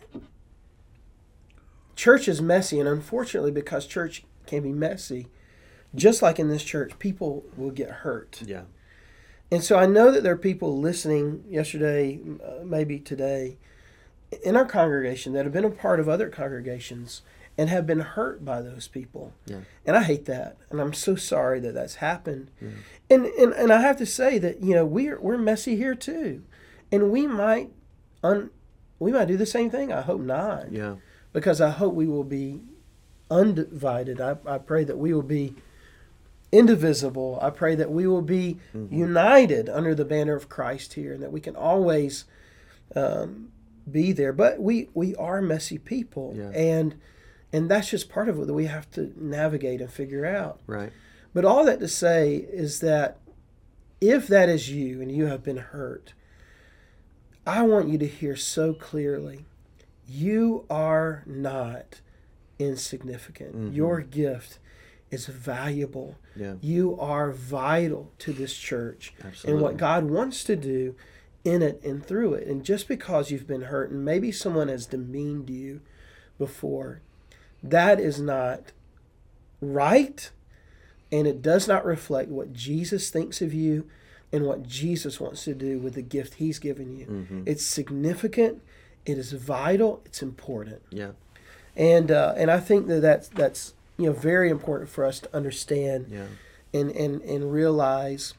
church 1.96 2.28
is 2.28 2.42
messy, 2.42 2.80
and 2.80 2.90
unfortunately, 2.90 3.52
because 3.52 3.86
church 3.86 4.24
can 4.46 4.64
be 4.64 4.74
messy, 4.74 5.28
just 5.96 6.22
like 6.22 6.40
in 6.40 6.50
this 6.50 6.64
church, 6.64 6.98
people 7.00 7.44
will 7.58 7.72
get 7.72 7.90
hurt. 7.90 8.42
yeah 8.46 8.64
And 9.52 9.64
so 9.64 9.78
I 9.78 9.86
know 9.86 10.12
that 10.12 10.24
there 10.24 10.34
are 10.34 10.38
people 10.38 10.80
listening 10.80 11.44
yesterday, 11.50 12.20
uh, 12.44 12.64
maybe 12.64 13.00
today, 13.00 13.58
in 14.44 14.56
our 14.56 14.66
congregation 14.66 15.34
that 15.34 15.44
have 15.44 15.54
been 15.54 15.66
a 15.66 15.70
part 15.70 16.00
of 16.00 16.08
other 16.08 16.30
congregations 16.30 17.22
and 17.58 17.70
have 17.70 17.86
been 17.86 18.00
hurt 18.00 18.46
by 18.46 18.62
those 18.62 18.88
people. 18.88 19.34
Yeah. 19.46 19.60
And 19.86 19.98
I 19.98 20.04
hate 20.04 20.26
that. 20.26 20.56
And 20.70 20.80
I'm 20.80 20.94
so 20.94 21.16
sorry 21.18 21.60
that 21.60 21.74
that's 21.74 21.96
happened. 21.96 22.50
And, 23.10 23.26
and 23.26 23.52
and 23.54 23.74
I 23.74 23.82
have 23.82 23.98
to 23.98 24.06
say 24.06 24.38
that, 24.40 24.64
you 24.64 24.74
know, 24.74 24.86
we're 24.86 25.20
we're 25.20 25.38
messy 25.38 25.76
here 25.76 25.96
too. 25.96 26.44
And 26.94 27.12
we 27.12 27.28
might 27.28 27.72
un, 28.24 28.52
we 29.00 29.12
might 29.12 29.26
do 29.28 29.36
the 29.36 29.46
same 29.46 29.70
thing. 29.70 29.92
I 29.92 30.02
hope 30.02 30.22
not. 30.22 30.72
yeah 30.72 30.96
Because 31.34 31.60
I 31.60 31.72
hope 31.72 31.94
we 31.94 32.08
will 32.08 32.24
be 32.24 32.62
undivided. 33.30 34.22
I, 34.22 34.38
I 34.46 34.58
pray 34.58 34.86
that 34.86 34.98
we 34.98 35.14
will 35.14 35.22
be 35.22 35.56
indivisible. 36.52 37.40
I 37.42 37.50
pray 37.50 37.76
that 37.76 37.92
we 37.92 38.08
will 38.08 38.22
be 38.22 38.58
united 38.90 39.70
under 39.70 39.96
the 39.96 40.06
banner 40.06 40.36
of 40.36 40.50
Christ 40.50 40.94
here 40.94 41.14
and 41.14 41.24
that 41.24 41.32
we 41.32 41.40
can 41.40 41.56
always 41.56 42.26
um, 42.96 43.52
be 43.90 44.12
there. 44.12 44.34
But 44.34 44.60
we, 44.60 44.90
we 44.94 45.16
are 45.16 45.42
messy 45.42 45.78
people. 45.78 46.34
Yeah. 46.36 46.50
And 46.50 46.96
And 47.54 47.70
that's 47.70 47.90
just 47.90 48.10
part 48.10 48.30
of 48.30 48.40
it 48.40 48.48
that 48.48 48.54
we 48.54 48.66
have 48.66 48.90
to 48.92 49.14
navigate 49.18 49.82
and 49.82 49.92
figure 49.92 50.26
out. 50.26 50.60
Right. 50.68 50.92
But 51.34 51.46
all 51.46 51.66
that 51.66 51.80
to 51.80 51.88
say 51.88 52.36
is 52.36 52.80
that 52.80 53.18
if 54.00 54.28
that 54.28 54.50
is 54.50 54.70
you 54.70 55.02
and 55.02 55.12
you 55.12 55.28
have 55.28 55.44
been 55.44 55.58
hurt, 55.58 56.14
I 57.46 57.64
want 57.64 57.88
you 57.90 57.98
to 57.98 58.08
hear 58.08 58.36
so 58.36 58.74
clearly 58.74 59.46
you 60.08 60.66
are 60.70 61.24
not 61.26 62.02
insignificant. 62.60 63.56
Mm-hmm. 63.56 63.74
Your 63.74 64.02
gift 64.02 64.60
is 65.12 65.28
valuable. 65.28 66.18
Yeah. 66.36 66.56
You 66.62 66.98
are 67.00 67.32
vital 67.32 68.12
to 68.20 68.34
this 68.34 68.56
church 68.56 69.14
and 69.46 69.62
what 69.62 69.78
God 69.78 70.06
wants 70.06 70.44
to 70.46 70.56
do 70.56 70.96
in 71.44 71.62
it 71.62 71.82
and 71.84 72.04
through 72.04 72.36
it. 72.36 72.48
And 72.48 72.64
just 72.64 72.88
because 72.88 73.30
you've 73.30 73.48
been 73.48 73.64
hurt 73.64 73.92
and 73.92 74.06
maybe 74.06 74.32
someone 74.32 74.70
has 74.70 74.86
demeaned 74.86 75.50
you 75.50 75.82
before, 76.40 77.02
that 77.62 78.00
is 78.00 78.20
not 78.20 78.72
right 79.60 80.32
and 81.12 81.28
it 81.28 81.42
does 81.42 81.68
not 81.68 81.86
reflect 81.86 82.30
what 82.30 82.54
Jesus 82.54 83.10
thinks 83.10 83.42
of 83.42 83.54
you 83.54 83.88
and 84.32 84.46
what 84.46 84.64
Jesus 84.66 85.20
wants 85.20 85.44
to 85.44 85.54
do 85.54 85.78
with 85.78 85.96
the 85.96 86.02
gift 86.02 86.36
he's 86.36 86.58
given 86.58 86.98
you. 86.98 87.06
Mm-hmm. 87.06 87.44
It's 87.46 87.66
significant, 87.66 88.62
it 89.06 89.18
is 89.18 89.34
vital, 89.34 90.02
it's 90.06 90.22
important. 90.22 90.82
Yeah. 90.90 91.12
And 91.76 92.12
uh, 92.12 92.34
and 92.38 92.50
I 92.50 92.60
think 92.60 92.88
that 92.88 93.02
that's 93.02 93.28
that's 93.30 93.74
you 94.02 94.08
know 94.08 94.14
very 94.14 94.50
important 94.50 94.90
for 94.90 95.06
us 95.06 95.20
to 95.20 95.36
understand 95.36 96.08
Yeah. 96.10 96.26
and 96.74 96.92
and 96.92 97.22
and 97.22 97.52
realize. 97.52 98.34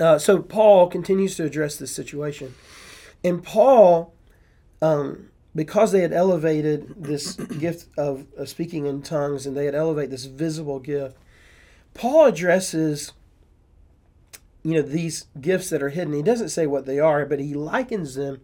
Uh, 0.00 0.18
so 0.18 0.40
Paul 0.42 0.88
continues 0.88 1.36
to 1.36 1.44
address 1.44 1.76
this 1.76 1.92
situation, 1.92 2.54
and 3.22 3.44
Paul, 3.44 4.12
um, 4.82 5.28
because 5.54 5.92
they 5.92 6.00
had 6.00 6.12
elevated 6.12 7.04
this 7.04 7.34
gift 7.64 7.86
of, 7.96 8.26
of 8.36 8.48
speaking 8.48 8.86
in 8.86 9.02
tongues, 9.02 9.46
and 9.46 9.56
they 9.56 9.66
had 9.66 9.74
elevated 9.74 10.10
this 10.10 10.24
visible 10.24 10.80
gift, 10.80 11.16
Paul 11.92 12.26
addresses, 12.26 13.12
you 14.64 14.72
know, 14.74 14.82
these 14.82 15.26
gifts 15.40 15.70
that 15.70 15.82
are 15.82 15.90
hidden. 15.90 16.14
He 16.14 16.22
doesn't 16.22 16.48
say 16.48 16.66
what 16.66 16.86
they 16.86 16.98
are, 16.98 17.24
but 17.26 17.38
he 17.38 17.54
likens 17.54 18.14
them 18.16 18.40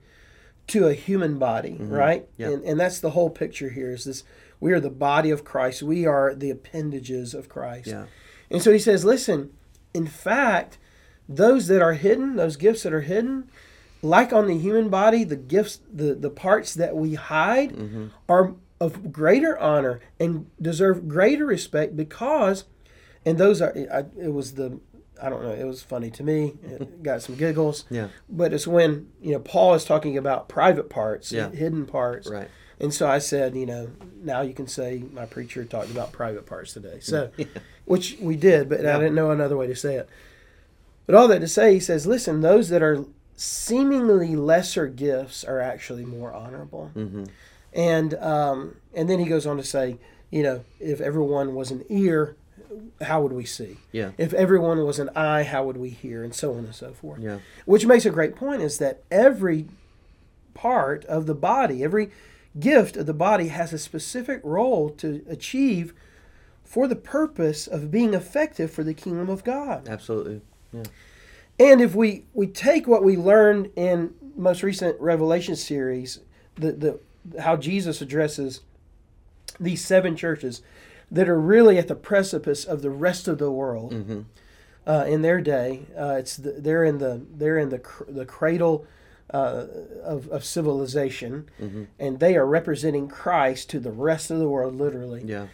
to 0.68 0.86
a 0.86 0.94
human 0.94 1.36
body, 1.38 1.78
right? 1.80 2.28
Yeah. 2.36 2.50
And 2.50 2.62
and 2.64 2.78
that's 2.78 3.00
the 3.00 3.10
whole 3.10 3.30
picture 3.30 3.70
here. 3.70 3.90
Is 3.90 4.04
this 4.04 4.22
we 4.60 4.72
are 4.72 4.80
the 4.80 4.90
body 4.90 5.30
of 5.30 5.44
Christ. 5.44 5.82
We 5.82 6.06
are 6.06 6.34
the 6.34 6.50
appendages 6.50 7.34
of 7.34 7.48
Christ. 7.48 7.88
Yeah. 7.88 8.06
And 8.50 8.62
so 8.62 8.72
he 8.72 8.78
says, 8.78 9.04
listen, 9.04 9.50
in 9.94 10.06
fact, 10.06 10.78
those 11.28 11.66
that 11.68 11.80
are 11.82 11.94
hidden, 11.94 12.36
those 12.36 12.56
gifts 12.56 12.82
that 12.82 12.92
are 12.92 13.00
hidden, 13.02 13.48
like 14.02 14.32
on 14.32 14.46
the 14.46 14.58
human 14.58 14.88
body, 14.88 15.24
the 15.24 15.36
gifts, 15.36 15.80
the, 15.92 16.14
the 16.14 16.30
parts 16.30 16.74
that 16.74 16.96
we 16.96 17.14
hide 17.14 17.72
Mm-hmm. 17.72 18.06
are 18.28 18.54
of 18.80 19.12
greater 19.12 19.58
honor 19.58 20.00
and 20.18 20.46
deserve 20.60 21.06
greater 21.06 21.44
respect 21.44 21.94
because, 21.96 22.64
and 23.26 23.36
those 23.36 23.60
are, 23.60 23.74
I, 23.92 24.04
it 24.18 24.32
was 24.32 24.54
the, 24.54 24.80
I 25.22 25.28
don't 25.28 25.42
know, 25.42 25.50
it 25.52 25.64
was 25.64 25.82
funny 25.82 26.10
to 26.12 26.22
me. 26.22 26.54
It 26.62 27.02
got 27.02 27.20
some 27.20 27.34
giggles. 27.36 27.84
Yeah. 27.90 28.08
But 28.28 28.54
it's 28.54 28.66
when, 28.66 29.08
you 29.20 29.32
know, 29.32 29.38
Paul 29.38 29.74
is 29.74 29.84
talking 29.84 30.16
about 30.16 30.48
private 30.48 30.88
parts, 30.88 31.30
Yeah. 31.30 31.50
hidden 31.50 31.84
parts. 31.84 32.26
Right. 32.30 32.48
And 32.80 32.92
so 32.94 33.08
I 33.08 33.18
said, 33.18 33.54
you 33.54 33.66
know, 33.66 33.90
now 34.22 34.40
you 34.40 34.54
can 34.54 34.66
say 34.66 35.02
my 35.12 35.26
preacher 35.26 35.64
talked 35.64 35.90
about 35.90 36.12
private 36.12 36.46
parts 36.46 36.72
today. 36.72 36.98
So, 37.00 37.30
which 37.84 38.16
we 38.20 38.36
did, 38.36 38.68
but 38.68 38.82
Yeah. 38.82 38.96
I 38.96 38.98
didn't 38.98 39.14
know 39.14 39.30
another 39.30 39.56
way 39.56 39.66
to 39.66 39.76
say 39.76 39.96
it. 39.96 40.08
But 41.06 41.14
all 41.14 41.28
that 41.28 41.40
to 41.40 41.48
say, 41.48 41.74
he 41.74 41.80
says, 41.80 42.06
listen, 42.06 42.40
those 42.40 42.68
that 42.70 42.82
are 42.82 43.04
seemingly 43.36 44.36
lesser 44.36 44.86
gifts 44.86 45.44
are 45.44 45.60
actually 45.60 46.04
more 46.04 46.32
honorable. 46.32 46.90
Mm-hmm. 46.94 47.24
And 47.72 48.14
um, 48.14 48.76
and 48.94 49.08
then 49.08 49.18
he 49.18 49.26
goes 49.26 49.46
on 49.46 49.56
to 49.56 49.64
say, 49.64 49.98
you 50.30 50.42
know, 50.42 50.64
if 50.78 51.00
everyone 51.00 51.54
was 51.54 51.70
an 51.70 51.84
ear, 51.88 52.36
how 53.00 53.22
would 53.22 53.32
we 53.32 53.44
see? 53.44 53.76
Yeah. 53.92 54.10
If 54.18 54.32
everyone 54.32 54.84
was 54.84 54.98
an 54.98 55.10
eye, 55.16 55.42
how 55.42 55.64
would 55.64 55.76
we 55.76 55.90
hear? 55.90 56.22
And 56.22 56.34
so 56.34 56.52
on 56.52 56.64
and 56.64 56.74
so 56.74 56.92
forth. 56.92 57.20
Yeah. 57.20 57.38
Which 57.66 57.86
makes 57.86 58.06
a 58.06 58.10
great 58.10 58.36
point 58.36 58.62
is 58.62 58.78
that 58.78 59.02
every 59.10 59.66
part 60.54 61.04
of 61.06 61.26
the 61.26 61.34
body, 61.34 61.82
every 61.82 62.10
gift 62.58 62.96
of 62.96 63.06
the 63.06 63.14
body 63.14 63.48
has 63.48 63.72
a 63.72 63.78
specific 63.78 64.40
role 64.42 64.90
to 64.90 65.22
achieve 65.28 65.94
for 66.64 66.88
the 66.88 66.96
purpose 66.96 67.66
of 67.66 67.90
being 67.90 68.14
effective 68.14 68.70
for 68.70 68.82
the 68.84 68.94
kingdom 68.94 69.28
of 69.28 69.44
God. 69.44 69.88
Absolutely. 69.88 70.40
Yeah. 70.72 70.82
And 71.58 71.80
if 71.80 71.94
we, 71.94 72.24
we 72.32 72.46
take 72.46 72.86
what 72.88 73.04
we 73.04 73.16
learned 73.16 73.70
in 73.76 74.14
most 74.36 74.62
recent 74.62 74.98
Revelation 75.00 75.56
series, 75.56 76.20
the, 76.56 76.72
the 76.72 77.00
how 77.42 77.56
Jesus 77.56 78.00
addresses 78.00 78.60
these 79.58 79.84
seven 79.84 80.16
churches 80.16 80.62
that 81.10 81.28
are 81.28 81.38
really 81.40 81.76
at 81.76 81.88
the 81.88 81.94
precipice 81.96 82.64
of 82.64 82.82
the 82.82 82.90
rest 82.90 83.28
of 83.28 83.38
the 83.38 83.50
world 83.50 83.92
Mm-hmm. 83.92 84.20
uh, 84.86 85.04
in 85.04 85.22
their 85.22 85.40
day. 85.40 85.82
Uh, 85.98 86.14
it's 86.18 86.36
the, 86.36 86.52
they're 86.52 86.84
in 86.84 86.98
the 86.98 87.20
they're 87.36 87.58
in 87.58 87.68
the 87.68 87.78
cr- 87.80 88.04
the 88.08 88.24
cradle 88.24 88.86
uh, 89.32 89.66
of 90.02 90.28
of 90.28 90.44
civilization, 90.44 91.48
Mm-hmm. 91.60 91.84
and 91.98 92.18
they 92.20 92.36
are 92.36 92.46
representing 92.46 93.08
Christ 93.08 93.70
to 93.70 93.80
the 93.80 93.92
rest 93.92 94.30
of 94.30 94.38
the 94.38 94.48
world, 94.48 94.74
literally. 94.76 95.22
Yeah. 95.24 95.46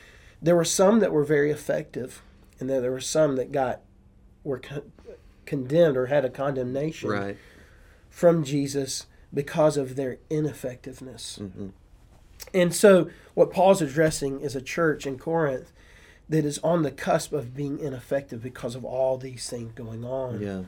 There 0.43 0.57
were 0.57 0.65
some 0.65 1.01
that 1.01 1.13
were 1.13 1.25
very 1.25 1.51
effective, 1.51 2.23
and 2.61 2.69
then 2.71 2.83
there 2.83 2.91
were 2.93 3.01
some 3.01 3.37
that 3.37 3.53
got 3.53 3.81
were 4.45 4.59
con- 4.59 4.93
condemned 5.45 5.97
or 5.97 6.07
had 6.07 6.25
a 6.25 6.31
condemnation 6.31 7.09
Right. 7.11 7.37
from 8.11 8.45
Jesus 8.45 9.07
because 9.33 9.77
of 9.77 9.97
their 9.97 10.19
ineffectiveness. 10.31 11.39
Mm-hmm. 11.43 11.69
And 12.55 12.75
so, 12.75 13.11
what 13.35 13.51
Paul's 13.51 13.83
addressing 13.83 14.41
is 14.41 14.55
a 14.57 14.63
church 14.63 15.07
in 15.07 15.19
Corinth 15.19 15.73
that 16.29 16.45
is 16.45 16.59
on 16.61 16.83
the 16.83 16.91
cusp 16.91 17.33
of 17.33 17.55
being 17.55 17.79
ineffective 17.79 18.43
because 18.43 18.75
of 18.75 18.85
all 18.85 19.17
these 19.19 19.49
things 19.49 19.73
going 19.75 20.05
on. 20.05 20.41
Yeah. 20.41 20.63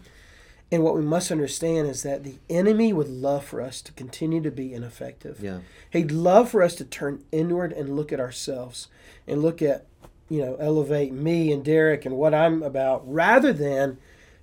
And 0.70 0.82
what 0.84 0.94
we 0.94 1.02
must 1.02 1.30
understand 1.30 1.88
is 1.88 2.02
that 2.02 2.24
the 2.24 2.34
enemy 2.50 2.92
would 2.92 3.08
love 3.08 3.44
for 3.44 3.60
us 3.62 3.80
to 3.82 3.92
continue 3.92 4.42
to 4.42 4.50
be 4.50 4.74
ineffective. 4.74 5.40
Yeah. 5.40 5.60
He'd 5.90 6.10
love 6.10 6.50
for 6.50 6.62
us 6.62 6.74
to 6.76 6.84
turn 6.84 7.24
inward 7.32 7.72
and 7.72 7.96
look 7.96 8.12
at 8.12 8.20
ourselves 8.20 8.88
and 9.26 9.40
look 9.40 9.62
at, 9.62 9.86
you 10.28 10.42
know, 10.44 10.56
elevate 10.60 11.12
me 11.12 11.50
and 11.52 11.64
Derek 11.64 12.04
and 12.04 12.16
what 12.16 12.34
I'm 12.34 12.62
about 12.62 13.02
rather 13.10 13.52
than 13.52 13.96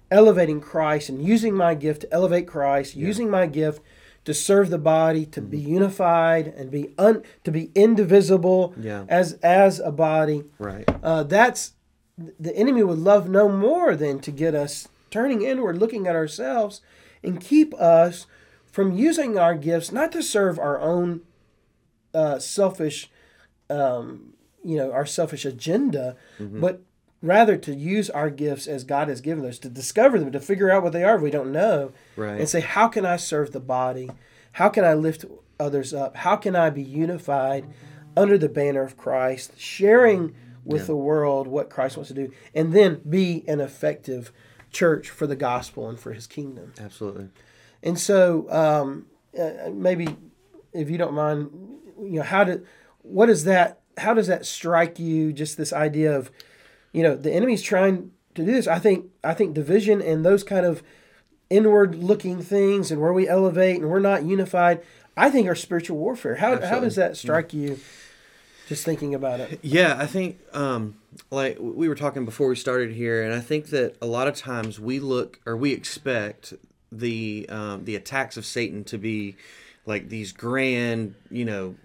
elevating 0.10 0.62
Christ 0.62 1.10
and 1.10 1.24
using 1.24 1.54
my 1.54 1.76
gift 1.76 2.02
to 2.02 2.14
elevate 2.14 2.48
Christ, 2.48 2.96
using 2.96 3.30
my 3.30 3.46
gift 3.46 3.82
to 4.24 4.34
serve 4.34 4.72
the 4.72 4.80
body, 4.80 5.28
to 5.28 5.42
be 5.42 5.60
unified 5.60 6.48
and 6.48 6.72
be 6.72 6.96
un, 6.98 7.22
to 7.44 7.52
be 7.52 7.70
indivisible 7.76 8.74
Yeah. 8.80 9.06
as 9.08 9.34
as 9.44 9.80
a 9.80 9.92
body. 9.92 10.46
Right. 10.58 10.90
Uh, 11.04 11.22
that's 11.22 11.74
the 12.18 12.56
enemy 12.56 12.82
would 12.82 12.98
love 12.98 13.30
no 13.30 13.48
more 13.50 13.96
than 13.96 14.20
to 14.22 14.32
get 14.32 14.56
us 14.56 14.88
turning 15.16 15.42
inward, 15.44 15.78
looking 15.78 16.08
at 16.08 16.16
ourselves, 16.16 16.82
and 17.24 17.40
keep 17.40 17.74
us 17.76 18.28
from 18.70 18.92
using 18.92 19.38
our 19.40 19.56
gifts 19.56 19.90
not 19.94 20.12
to 20.12 20.22
serve 20.22 20.60
our 20.60 20.78
own 20.82 21.22
uh, 22.14 22.38
selfish, 22.38 23.10
um, 23.70 24.34
you 24.62 24.76
know, 24.76 24.92
our 24.92 25.06
selfish 25.06 25.46
agenda, 25.46 26.18
but 26.38 26.82
rather 27.22 27.56
to 27.56 27.74
use 27.74 28.10
our 28.10 28.30
gifts 28.30 28.68
as 28.68 28.84
God 28.84 29.08
has 29.08 29.22
given 29.22 29.46
us 29.46 29.58
to 29.60 29.70
discover 29.70 30.20
them, 30.20 30.34
to 30.34 30.40
figure 30.42 30.70
out 30.70 30.84
what 30.84 30.92
they 30.92 31.06
are 31.06 31.16
if 31.16 31.22
we 31.22 31.32
don't 31.32 31.54
know, 31.54 31.94
Right. 32.18 32.38
and 32.40 32.50
say, 32.50 32.60
how 32.60 32.90
can 32.90 33.06
I 33.06 33.16
serve 33.16 33.54
the 33.54 33.62
body? 33.62 34.12
How 34.54 34.68
can 34.68 34.84
I 34.84 34.94
lift 34.96 35.24
others 35.60 35.94
up? 35.94 36.18
How 36.18 36.36
can 36.36 36.58
I 36.58 36.70
be 36.70 36.84
unified 36.84 37.66
under 38.18 38.38
the 38.38 38.50
banner 38.50 38.82
of 38.84 38.98
Christ, 38.98 39.54
sharing 39.58 40.36
with 40.66 40.82
Yeah. 40.82 40.88
the 40.88 40.96
world 40.98 41.48
what 41.48 41.70
Christ 41.70 41.96
wants 41.96 42.10
to 42.10 42.14
do, 42.16 42.32
and 42.54 42.74
then 42.74 43.02
be 43.08 43.46
an 43.48 43.62
effective 43.62 44.32
church 44.76 45.10
for 45.10 45.26
the 45.26 45.36
gospel 45.36 45.90
and 45.90 46.00
for 46.00 46.14
His 46.14 46.28
kingdom? 46.28 46.74
Absolutely. 46.80 47.30
And 47.82 47.98
so, 47.98 48.52
um, 48.52 49.08
uh, 49.40 49.70
maybe 49.72 50.16
if 50.74 50.90
you 50.90 50.98
don't 50.98 51.14
mind, 51.14 51.50
you 52.00 52.20
know, 52.20 52.24
how 52.24 52.44
did 52.44 52.66
what 53.02 53.30
is 53.30 53.46
that? 53.46 53.80
How 53.98 54.14
does 54.14 54.28
that 54.28 54.46
strike 54.46 55.00
you? 55.00 55.32
Just 55.32 55.58
this 55.58 55.72
idea 55.72 56.16
of, 56.16 56.30
you 56.92 57.02
know, 57.02 57.16
the 57.16 57.32
enemy's 57.32 57.62
trying 57.62 58.12
to 58.36 58.46
do 58.46 58.52
this. 58.52 58.68
I 58.68 58.80
think 58.80 59.10
I 59.24 59.34
think 59.34 59.54
division 59.54 60.02
and 60.02 60.26
those 60.26 60.44
kind 60.44 60.66
of 60.66 60.84
inward 61.50 61.96
looking 61.96 62.42
things 62.42 62.92
and 62.92 63.00
where 63.00 63.14
we 63.14 63.28
elevate 63.28 63.78
and 63.78 63.90
we're 63.90 64.00
not 64.00 64.24
unified. 64.24 64.82
I 65.16 65.30
think 65.30 65.48
are 65.48 65.56
spiritual 65.56 65.98
warfare. 65.98 66.36
How 66.36 66.60
how 66.66 66.80
does 66.80 66.96
that 66.96 67.18
strike 67.18 67.54
you? 67.54 67.80
Just 68.68 68.84
thinking 68.84 69.14
about 69.14 69.40
it. 69.40 69.60
Yeah, 69.62 69.96
I 69.98 70.08
think 70.08 70.40
um, 70.54 70.96
like 71.32 71.58
we 71.60 71.88
were 71.88 71.96
talking 71.96 72.26
before 72.26 72.48
we 72.48 72.56
started 72.56 72.92
here, 72.92 73.24
and 73.24 73.34
I 73.34 73.40
think 73.40 73.68
that 73.68 73.96
a 74.02 74.06
lot 74.06 74.28
of 74.28 74.36
times 74.36 74.80
we 74.80 75.00
look 75.00 75.40
or 75.46 75.56
we 75.56 75.72
expect 75.72 76.54
the 76.92 77.48
um, 77.50 77.86
the 77.86 77.96
attacks 77.96 78.38
of 78.38 78.46
Satan 78.46 78.84
to 78.86 78.98
be 78.98 79.36
like 79.86 80.10
these 80.10 80.32
grand, 80.32 81.16
you 81.30 81.46
know, 81.46 81.76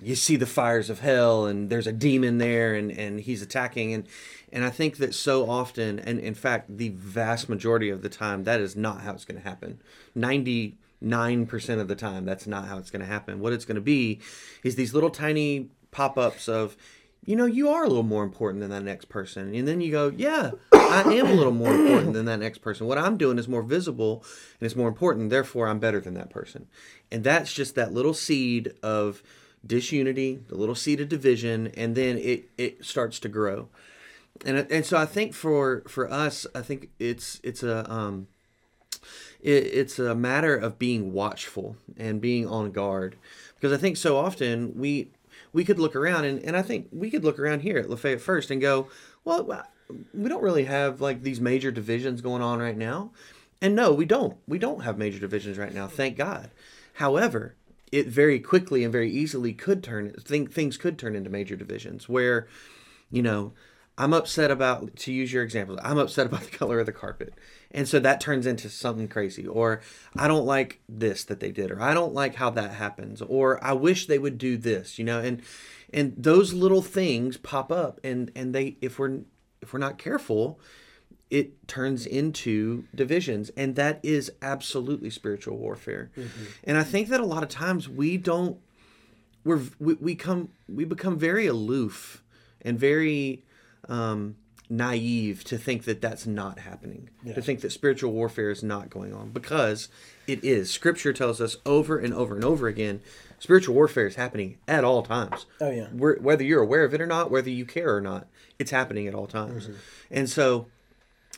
you 0.00 0.14
see 0.14 0.36
the 0.36 0.46
fires 0.46 0.90
of 0.90 1.00
hell, 1.00 1.46
and 1.46 1.70
there's 1.70 1.86
a 1.86 1.92
demon 1.92 2.38
there, 2.38 2.74
and 2.74 2.90
and 2.90 3.20
he's 3.20 3.42
attacking, 3.42 3.92
and 3.92 4.06
and 4.52 4.64
I 4.64 4.70
think 4.70 4.98
that 4.98 5.14
so 5.14 5.48
often, 5.48 5.98
and 5.98 6.20
in 6.20 6.34
fact, 6.34 6.76
the 6.76 6.90
vast 6.90 7.48
majority 7.48 7.90
of 7.90 8.02
the 8.02 8.08
time, 8.08 8.44
that 8.44 8.60
is 8.60 8.76
not 8.76 9.00
how 9.00 9.12
it's 9.12 9.24
going 9.24 9.40
to 9.40 9.48
happen. 9.48 9.80
Ninety 10.14 10.76
nine 11.00 11.46
percent 11.46 11.80
of 11.80 11.88
the 11.88 11.96
time, 11.96 12.24
that's 12.24 12.46
not 12.46 12.66
how 12.66 12.78
it's 12.78 12.90
going 12.90 13.02
to 13.02 13.06
happen. 13.06 13.40
What 13.40 13.52
it's 13.52 13.64
going 13.64 13.74
to 13.76 13.80
be 13.80 14.20
is 14.62 14.76
these 14.76 14.94
little 14.94 15.10
tiny 15.10 15.68
pop 15.90 16.16
ups 16.18 16.48
of, 16.48 16.76
you 17.24 17.36
know, 17.36 17.46
you 17.46 17.70
are 17.70 17.84
a 17.84 17.88
little 17.88 18.02
more 18.02 18.22
important 18.22 18.60
than 18.60 18.70
that 18.70 18.82
next 18.82 19.08
person. 19.08 19.54
And 19.54 19.66
then 19.66 19.80
you 19.80 19.90
go, 19.90 20.12
yeah, 20.14 20.52
I 20.72 21.02
am 21.02 21.26
a 21.26 21.32
little 21.34 21.52
more 21.52 21.72
important 21.72 22.12
than 22.12 22.26
that 22.26 22.38
next 22.38 22.58
person. 22.58 22.86
What 22.86 22.98
I'm 22.98 23.16
doing 23.16 23.38
is 23.38 23.48
more 23.48 23.62
visible 23.62 24.24
and 24.60 24.66
it's 24.66 24.76
more 24.76 24.88
important. 24.88 25.30
Therefore, 25.30 25.68
I'm 25.68 25.78
better 25.78 26.00
than 26.00 26.14
that 26.14 26.30
person. 26.30 26.66
And 27.10 27.24
that's 27.24 27.52
just 27.52 27.74
that 27.76 27.94
little 27.94 28.14
seed 28.14 28.74
of 28.82 29.22
disunity, 29.66 30.40
the 30.48 30.56
little 30.56 30.74
seed 30.74 31.00
of 31.00 31.08
division, 31.08 31.68
and 31.68 31.94
then 31.94 32.18
it, 32.18 32.50
it 32.58 32.84
starts 32.84 33.18
to 33.20 33.28
grow. 33.28 33.68
And, 34.44 34.66
and 34.70 34.84
so 34.84 34.98
I 34.98 35.06
think 35.06 35.32
for, 35.32 35.82
for 35.88 36.10
us, 36.12 36.46
I 36.54 36.60
think 36.60 36.90
it's, 36.98 37.40
it's 37.42 37.62
a, 37.62 37.90
um, 37.90 38.26
it, 39.40 39.64
it's 39.72 39.98
a 39.98 40.14
matter 40.14 40.56
of 40.56 40.78
being 40.78 41.12
watchful 41.12 41.76
and 41.96 42.20
being 42.20 42.46
on 42.46 42.72
guard 42.72 43.16
because 43.54 43.72
I 43.72 43.80
think 43.80 43.96
so 43.96 44.18
often 44.18 44.74
we 44.76 45.08
we 45.54 45.64
could 45.64 45.78
look 45.78 45.96
around 45.96 46.24
and, 46.26 46.42
and 46.42 46.56
I 46.56 46.60
think 46.60 46.88
we 46.92 47.10
could 47.10 47.24
look 47.24 47.38
around 47.38 47.60
here 47.60 47.78
at 47.78 47.88
Lafayette 47.88 48.20
First 48.20 48.50
and 48.50 48.60
go, 48.60 48.88
well, 49.24 49.50
uh, 49.50 49.62
we 50.12 50.28
don't 50.28 50.42
really 50.42 50.64
have 50.64 51.00
like 51.00 51.22
these 51.22 51.40
major 51.40 51.70
divisions 51.70 52.20
going 52.20 52.42
on 52.42 52.58
right 52.58 52.76
now. 52.76 53.12
And 53.62 53.74
no, 53.74 53.92
we 53.92 54.04
don't. 54.04 54.36
We 54.46 54.58
don't 54.58 54.82
have 54.82 54.98
major 54.98 55.20
divisions 55.20 55.56
right 55.56 55.72
now, 55.72 55.86
thank 55.86 56.18
God. 56.18 56.50
However, 56.94 57.54
it 57.92 58.08
very 58.08 58.40
quickly 58.40 58.82
and 58.82 58.92
very 58.92 59.10
easily 59.10 59.52
could 59.52 59.82
turn 59.82 60.12
think 60.20 60.52
things 60.52 60.76
could 60.76 60.98
turn 60.98 61.14
into 61.14 61.30
major 61.30 61.56
divisions 61.56 62.08
where, 62.08 62.48
you 63.10 63.22
know, 63.22 63.52
I'm 63.96 64.12
upset 64.12 64.50
about 64.50 64.96
to 64.96 65.12
use 65.12 65.32
your 65.32 65.42
example, 65.42 65.78
I'm 65.82 65.98
upset 65.98 66.26
about 66.26 66.42
the 66.50 66.56
color 66.56 66.80
of 66.80 66.86
the 66.86 66.92
carpet. 66.92 67.34
And 67.70 67.88
so 67.88 67.98
that 68.00 68.20
turns 68.20 68.46
into 68.46 68.68
something 68.68 69.08
crazy. 69.08 69.46
Or 69.46 69.80
I 70.16 70.28
don't 70.28 70.46
like 70.46 70.80
this 70.88 71.24
that 71.24 71.40
they 71.40 71.50
did, 71.50 71.70
or 71.70 71.82
I 71.82 71.92
don't 71.92 72.14
like 72.14 72.36
how 72.36 72.50
that 72.50 72.72
happens, 72.72 73.20
or 73.20 73.62
I 73.64 73.72
wish 73.72 74.06
they 74.06 74.18
would 74.18 74.38
do 74.38 74.56
this, 74.56 74.98
you 74.98 75.04
know, 75.04 75.20
and 75.20 75.42
and 75.92 76.14
those 76.16 76.52
little 76.52 76.82
things 76.82 77.36
pop 77.36 77.72
up 77.72 78.00
and 78.04 78.30
and 78.36 78.54
they 78.54 78.76
if 78.80 78.98
we're 78.98 79.20
if 79.60 79.72
we're 79.72 79.80
not 79.80 79.98
careful, 79.98 80.60
it 81.30 81.66
turns 81.66 82.06
into 82.06 82.84
divisions 82.94 83.50
and 83.56 83.74
that 83.74 83.98
is 84.02 84.30
absolutely 84.40 85.10
spiritual 85.10 85.56
warfare 85.56 86.10
mm-hmm. 86.16 86.44
and 86.62 86.76
i 86.76 86.84
think 86.84 87.08
that 87.08 87.18
a 87.18 87.24
lot 87.24 87.42
of 87.42 87.48
times 87.48 87.88
we 87.88 88.16
don't 88.16 88.58
we're 89.42 89.62
we, 89.80 89.94
we 89.94 90.14
come 90.14 90.50
we 90.68 90.84
become 90.84 91.18
very 91.18 91.46
aloof 91.46 92.22
and 92.60 92.78
very 92.78 93.42
um 93.88 94.36
naive 94.70 95.44
to 95.44 95.58
think 95.58 95.84
that 95.84 96.00
that's 96.00 96.26
not 96.26 96.58
happening 96.58 97.10
yes. 97.22 97.34
to 97.34 97.42
think 97.42 97.60
that 97.60 97.70
spiritual 97.70 98.12
warfare 98.12 98.50
is 98.50 98.62
not 98.62 98.88
going 98.88 99.12
on 99.12 99.30
because 99.30 99.88
it 100.26 100.42
is 100.42 100.70
scripture 100.70 101.12
tells 101.12 101.40
us 101.40 101.58
over 101.66 101.98
and 101.98 102.14
over 102.14 102.34
and 102.34 102.44
over 102.44 102.66
again 102.66 103.00
spiritual 103.38 103.74
warfare 103.74 104.06
is 104.06 104.14
happening 104.14 104.56
at 104.66 104.82
all 104.82 105.02
times 105.02 105.44
oh 105.60 105.70
yeah 105.70 105.88
We're, 105.92 106.18
whether 106.18 106.42
you're 106.42 106.62
aware 106.62 106.84
of 106.84 106.94
it 106.94 107.00
or 107.00 107.06
not 107.06 107.30
whether 107.30 107.50
you 107.50 107.66
care 107.66 107.94
or 107.94 108.00
not 108.00 108.26
it's 108.58 108.70
happening 108.70 109.06
at 109.06 109.14
all 109.14 109.26
times 109.26 109.64
mm-hmm. 109.64 109.76
and 110.10 110.30
so 110.30 110.66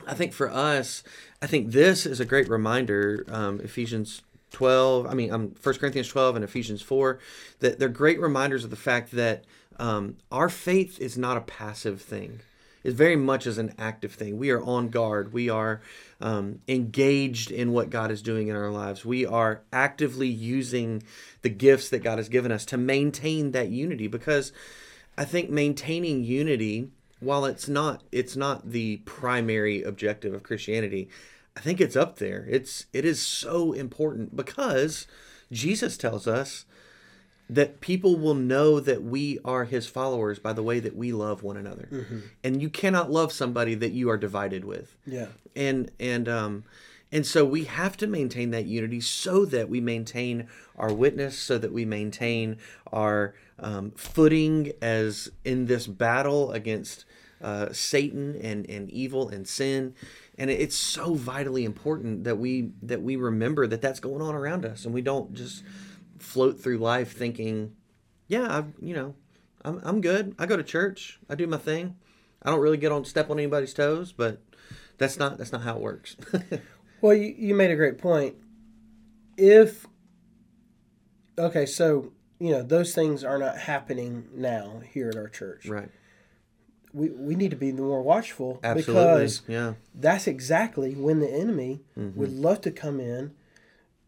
i 0.07 0.15
think 0.15 0.33
for 0.33 0.49
us 0.49 1.03
i 1.43 1.49
think 1.49 1.73
this 1.73 2.07
is 2.07 2.21
a 2.21 2.25
great 2.25 2.49
reminder 2.49 3.25
um, 3.29 3.61
ephesians 3.61 4.23
12 4.53 5.05
i 5.07 5.15
mean 5.15 5.33
um, 5.33 5.53
1 5.61 5.75
corinthians 5.75 6.09
12 6.09 6.37
and 6.37 6.45
ephesians 6.45 6.81
4 6.81 7.19
that 7.59 7.81
they're 7.81 7.89
great 7.89 8.21
reminders 8.21 8.63
of 8.63 8.71
the 8.71 8.77
fact 8.77 9.11
that 9.11 9.45
um, 9.79 10.17
our 10.31 10.49
faith 10.49 11.01
is 11.01 11.17
not 11.19 11.37
a 11.37 11.43
passive 11.43 12.01
thing 12.01 12.41
is 12.87 12.95
very 12.95 13.17
much 13.17 13.49
as 13.49 13.59
an 13.59 13.75
active 13.79 14.13
thing. 14.13 14.39
We 14.39 14.51
are 14.51 14.63
on 14.63 14.91
guard. 14.91 15.33
We 15.33 15.51
are 15.51 15.81
um, 16.21 16.61
engaged 16.69 17.51
in 17.51 17.73
what 17.73 17.91
God 17.91 18.13
is 18.13 18.23
doing 18.23 18.47
in 18.47 18.55
our 18.55 18.71
lives. 18.71 19.05
We 19.05 19.27
are 19.27 19.63
actively 19.73 20.29
using 20.29 21.03
the 21.43 21.49
gifts 21.49 21.89
that 21.89 22.05
God 22.05 22.19
has 22.19 22.29
given 22.29 22.53
us 22.53 22.65
to 22.67 22.77
maintain 22.77 23.51
that 23.51 23.71
unity 23.71 24.07
because 24.07 24.53
I 25.19 25.25
think 25.25 25.51
maintaining 25.51 26.23
unity 26.23 26.91
while 27.19 27.45
it's 27.45 27.69
not 27.69 28.05
it's 28.13 28.37
not 28.37 28.71
the 28.71 28.99
primary 28.99 29.83
objective 29.83 30.33
of 30.33 30.45
Christianity, 30.45 31.09
I 31.57 31.61
think 31.61 31.81
it's 31.81 31.97
up 31.97 32.19
there. 32.19 32.47
It's 32.49 32.87
it 32.93 33.05
is 33.05 33.21
so 33.21 33.73
important 33.73 34.37
because 34.37 35.09
Jesus 35.51 35.97
tells 35.97 36.29
us 36.29 36.67
that 37.49 37.81
people 37.81 38.17
will 38.17 38.35
know 38.35 38.81
that 38.81 39.03
we 39.03 39.39
are 39.45 39.65
his 39.65 39.87
followers 39.87 40.39
by 40.39 40.53
the 40.53 40.63
way 40.63 40.81
that 40.81 40.97
we 40.97 41.13
love 41.13 41.43
one 41.43 41.57
another. 41.57 41.89
Mm-hmm. 41.91 42.19
and 42.43 42.61
you 42.61 42.69
cannot 42.69 43.11
love 43.11 43.33
somebody 43.33 43.75
that 43.75 43.93
you 43.93 44.11
are 44.11 44.17
divided 44.17 44.65
with. 44.65 44.97
Yeah. 45.07 45.29
And 45.55 45.91
and 46.01 46.29
um 46.29 46.65
and 47.13 47.25
so 47.25 47.45
we 47.45 47.65
have 47.65 47.97
to 47.99 48.07
maintain 48.07 48.51
that 48.51 48.67
unity 48.67 49.01
so 49.01 49.45
that 49.47 49.69
we 49.69 49.81
maintain 49.81 50.49
our 50.77 50.93
witness 50.93 51.39
so 51.39 51.57
that 51.59 51.73
we 51.73 51.85
maintain 51.85 52.59
our 52.93 53.35
um, 53.59 53.93
footing 53.93 54.73
as 54.83 55.31
in 55.45 55.67
this 55.67 55.87
battle 55.87 56.51
against 56.53 57.05
uh, 57.41 57.69
satan 57.73 58.35
and 58.43 58.69
and 58.69 58.91
evil 58.91 59.29
and 59.29 59.47
sin. 59.47 59.95
And 60.39 60.51
it's 60.51 60.77
so 60.77 61.15
vitally 61.15 61.65
important 61.65 62.25
that 62.25 62.37
we 62.37 62.73
that 62.83 63.03
we 63.03 63.17
remember 63.17 63.67
that 63.67 63.81
that's 63.81 64.01
going 64.01 64.21
on 64.21 64.35
around 64.35 64.67
us 64.67 64.85
and 64.85 64.93
we 64.93 65.01
don't 65.01 65.33
just 65.33 65.63
float 66.19 66.61
through 66.61 66.79
life 66.79 67.17
thinking, 67.17 67.75
yeah, 68.29 68.47
I, 68.49 68.65
you 68.81 68.95
know, 68.95 69.15
I'm, 69.65 69.81
I'm 69.83 70.01
good. 70.01 70.35
I 70.39 70.47
go 70.47 70.57
to 70.57 70.63
church. 70.63 71.19
I 71.29 71.35
do 71.35 71.47
my 71.47 71.59
thing. 71.59 71.97
I 72.43 72.51
don't 72.51 72.61
really 72.61 72.77
get 72.77 72.93
on 72.93 73.05
step 73.05 73.31
on 73.31 73.39
anybody's 73.39 73.75
toes, 73.75 74.13
but 74.13 74.41
that's 74.99 75.19
not 75.19 75.39
that's 75.39 75.53
not 75.53 75.63
how 75.63 75.77
it 75.77 75.83
works. 75.83 76.17
well, 77.01 77.15
you, 77.15 77.35
you 77.37 77.55
made 77.55 77.71
a 77.71 77.77
great 77.77 77.99
point. 77.99 78.37
If 79.37 79.87
okay, 81.39 81.67
so 81.67 82.13
you 82.39 82.53
know 82.53 82.63
those 82.63 82.95
things 82.95 83.25
are 83.25 83.39
not 83.39 83.59
happening 83.59 84.29
now 84.35 84.81
here 84.93 85.09
at 85.09 85.17
our 85.17 85.29
church, 85.29 85.67
right? 85.67 85.91
We, 86.93 87.11
we 87.11 87.35
need 87.35 87.51
to 87.51 87.57
be 87.57 87.73
more 87.73 88.01
watchful 88.01 88.59
Absolutely. 88.63 88.95
because 88.95 89.43
yeah. 89.47 89.75
that's 89.95 90.27
exactly 90.27 90.95
when 90.95 91.21
the 91.21 91.31
enemy 91.31 91.83
mm-hmm. 91.99 92.19
would 92.19 92.33
love 92.33 92.63
to 92.63 92.71
come 92.71 93.01
in 93.01 93.35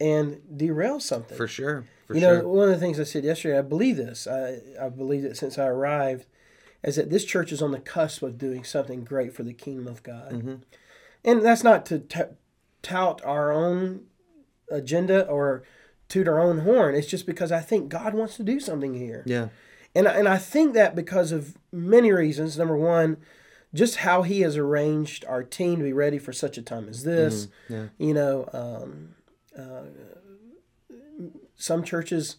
and 0.01 0.41
derail 0.57 0.99
something. 0.99 1.37
For 1.37 1.47
sure. 1.47 1.85
For 2.09 2.15
you 2.15 2.21
sure. 2.21 2.43
know, 2.43 2.49
one 2.49 2.69
of 2.69 2.75
the 2.75 2.81
things 2.81 2.99
I 2.99 3.05
said 3.05 3.23
yesterday, 3.23 3.59
I 3.59 3.63
believe 3.63 3.99
this. 3.99 4.27
I 4.27 4.61
I 4.81 4.89
believed 4.89 5.27
it 5.27 5.37
since 5.37 5.59
I 5.59 5.67
arrived, 5.67 6.27
is 6.83 6.97
that 6.97 7.11
this 7.11 7.25
church 7.25 7.53
is 7.53 7.61
on 7.61 7.71
the 7.71 7.79
cusp 7.79 8.23
of 8.23 8.39
doing 8.39 8.65
something 8.65 9.05
great 9.05 9.35
for 9.35 9.43
the 9.43 9.53
kingdom 9.53 9.87
of 9.87 10.03
God, 10.03 10.33
mm-hmm. 10.33 10.55
and 11.23 11.43
that's 11.43 11.63
not 11.63 11.85
to 11.87 11.99
t- 11.99 12.23
tout 12.83 13.21
our 13.25 13.53
own 13.53 14.07
agenda 14.71 15.27
or 15.27 15.65
toot 16.09 16.27
our 16.27 16.41
own 16.41 16.61
horn. 16.61 16.95
It's 16.95 17.07
just 17.07 17.27
because 17.27 17.53
I 17.53 17.61
think 17.61 17.91
God 17.91 18.15
wants 18.15 18.37
to 18.39 18.43
do 18.43 18.59
something 18.59 18.95
here. 18.95 19.23
Yeah. 19.27 19.49
And 19.95 20.07
and 20.07 20.27
I 20.27 20.39
think 20.39 20.73
that 20.73 20.95
because 20.95 21.31
of 21.31 21.59
many 21.71 22.11
reasons. 22.11 22.57
Number 22.57 22.77
one, 22.77 23.19
just 23.75 23.97
how 23.97 24.23
He 24.23 24.41
has 24.41 24.57
arranged 24.57 25.27
our 25.27 25.43
team 25.43 25.77
to 25.77 25.85
be 25.85 25.93
ready 25.93 26.19
for 26.19 26.33
such 26.33 26.57
a 26.57 26.63
time 26.63 26.89
as 26.89 27.05
this. 27.05 27.49
Mm-hmm. 27.69 27.75
Yeah. 27.75 27.87
You 27.99 28.15
know. 28.15 28.49
Um, 28.55 29.15
uh, 29.59 29.83
some 31.59 31.83
churches 31.83 32.37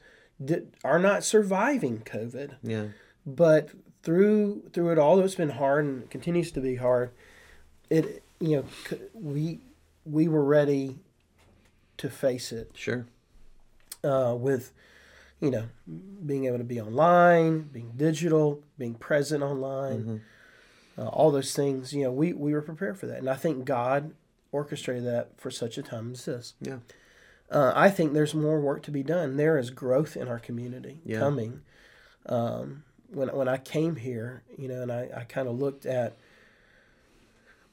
are 0.83 0.97
not 0.99 1.23
surviving 1.23 1.99
COVID. 1.99 2.55
Yeah. 2.63 2.87
But 3.25 3.69
through 4.01 4.63
through 4.73 4.91
it 4.93 4.97
all, 4.97 5.19
it's 5.19 5.35
been 5.35 5.49
hard 5.49 5.85
and 5.85 6.09
continues 6.09 6.51
to 6.53 6.61
be 6.61 6.75
hard. 6.75 7.11
It 7.89 8.23
you 8.39 8.57
know 8.57 8.65
we 9.13 9.59
we 10.05 10.27
were 10.27 10.43
ready 10.43 10.97
to 11.97 12.09
face 12.09 12.51
it. 12.51 12.71
Sure. 12.73 13.05
Uh, 14.03 14.33
with 14.39 14.71
you 15.41 15.51
know 15.51 15.65
being 16.25 16.45
able 16.45 16.57
to 16.57 16.63
be 16.63 16.79
online, 16.79 17.63
being 17.63 17.91
digital, 17.97 18.63
being 18.77 18.95
present 18.95 19.43
online, 19.43 19.99
mm-hmm. 19.99 21.01
uh, 21.01 21.07
all 21.07 21.29
those 21.29 21.53
things. 21.53 21.93
You 21.93 22.05
know 22.05 22.11
we 22.11 22.31
we 22.31 22.53
were 22.53 22.61
prepared 22.61 22.97
for 22.97 23.07
that, 23.07 23.19
and 23.19 23.29
I 23.29 23.35
think 23.35 23.65
God 23.65 24.13
orchestrated 24.51 25.05
that 25.05 25.39
for 25.39 25.51
such 25.51 25.77
a 25.77 25.83
time 25.83 26.13
as 26.13 26.25
this. 26.25 26.53
Yeah. 26.61 26.77
Uh, 27.51 27.73
I 27.75 27.89
think 27.89 28.13
there's 28.13 28.35
more 28.35 28.59
work 28.59 28.83
to 28.83 28.91
be 28.91 29.03
done. 29.03 29.37
There 29.37 29.57
is 29.57 29.71
growth 29.71 30.15
in 30.15 30.27
our 30.27 30.39
community 30.39 30.99
yeah. 31.03 31.19
coming. 31.19 31.61
Um, 32.25 32.83
when 33.11 33.29
when 33.29 33.47
I 33.47 33.57
came 33.57 33.95
here, 33.95 34.43
you 34.57 34.67
know, 34.67 34.81
and 34.81 34.91
I, 34.91 35.09
I 35.15 35.23
kind 35.23 35.47
of 35.47 35.59
looked 35.59 35.85
at 35.85 36.15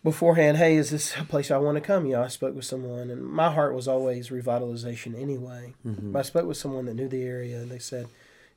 beforehand, 0.03 0.57
hey, 0.57 0.77
is 0.77 0.91
this 0.91 1.17
a 1.17 1.25
place 1.25 1.51
I 1.51 1.59
want 1.59 1.77
to 1.77 1.83
come? 1.83 2.07
You 2.07 2.13
know, 2.13 2.23
I 2.23 2.29
spoke 2.29 2.55
with 2.55 2.65
someone, 2.65 3.11
and 3.11 3.23
my 3.23 3.53
heart 3.53 3.75
was 3.75 3.87
always 3.87 4.31
revitalization 4.31 5.21
anyway. 5.21 5.75
Mm-hmm. 5.87 6.13
But 6.13 6.21
I 6.21 6.23
spoke 6.23 6.47
with 6.47 6.57
someone 6.57 6.87
that 6.87 6.95
knew 6.95 7.09
the 7.09 7.23
area, 7.23 7.59
and 7.59 7.71
they 7.71 7.79
said, 7.79 8.07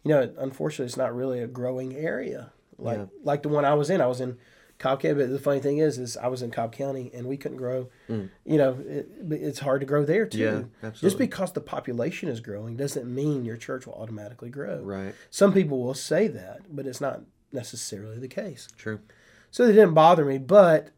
you 0.04 0.12
know, 0.12 0.32
unfortunately, 0.38 0.86
it's 0.86 0.96
not 0.96 1.14
really 1.14 1.42
a 1.42 1.48
growing 1.48 1.96
area 1.96 2.52
like 2.80 2.98
yeah. 2.98 3.06
like 3.24 3.44
the 3.44 3.50
one 3.50 3.66
I 3.66 3.74
was 3.74 3.90
in. 3.90 4.02
I 4.02 4.08
was 4.08 4.22
in 4.22 4.38
Cobb 4.80 5.02
County. 5.02 5.16
But 5.16 5.30
the 5.30 5.40
funny 5.40 5.60
thing 5.60 5.78
is, 5.78 6.00
is 6.00 6.18
I 6.18 6.28
was 6.28 6.42
in 6.42 6.52
Cobb 6.52 6.72
County 6.72 7.12
and 7.14 7.28
we 7.28 7.38
couldn't 7.38 7.58
grow. 7.58 7.90
Mm. 8.10 8.30
You 8.46 8.58
know, 8.58 8.78
it, 8.88 9.10
it's 9.30 9.60
hard 9.60 9.82
to 9.82 9.86
grow 9.86 10.04
there 10.04 10.26
too. 10.26 10.40
Yeah, 10.40 10.64
absolutely. 10.82 11.00
Just 11.02 11.18
because 11.18 11.52
the 11.52 11.62
population 11.62 12.30
is 12.30 12.40
growing 12.40 12.78
doesn't 12.78 13.14
mean 13.14 13.46
your 13.46 13.58
church 13.58 13.86
will 13.86 13.96
automatically 13.96 14.50
grow. 14.50 14.80
Right. 14.82 15.14
Some 15.30 15.54
people 15.54 15.84
will 15.84 15.94
say 15.94 16.28
that, 16.28 16.62
but 16.72 16.88
it's 16.88 17.02
not 17.02 17.22
necessarily 17.52 18.18
the 18.18 18.28
case. 18.28 18.70
True. 18.78 19.00
So 19.52 19.64
it 19.64 19.74
didn't 19.74 19.94
bother 19.94 20.26
me, 20.26 20.38
but 20.38 20.90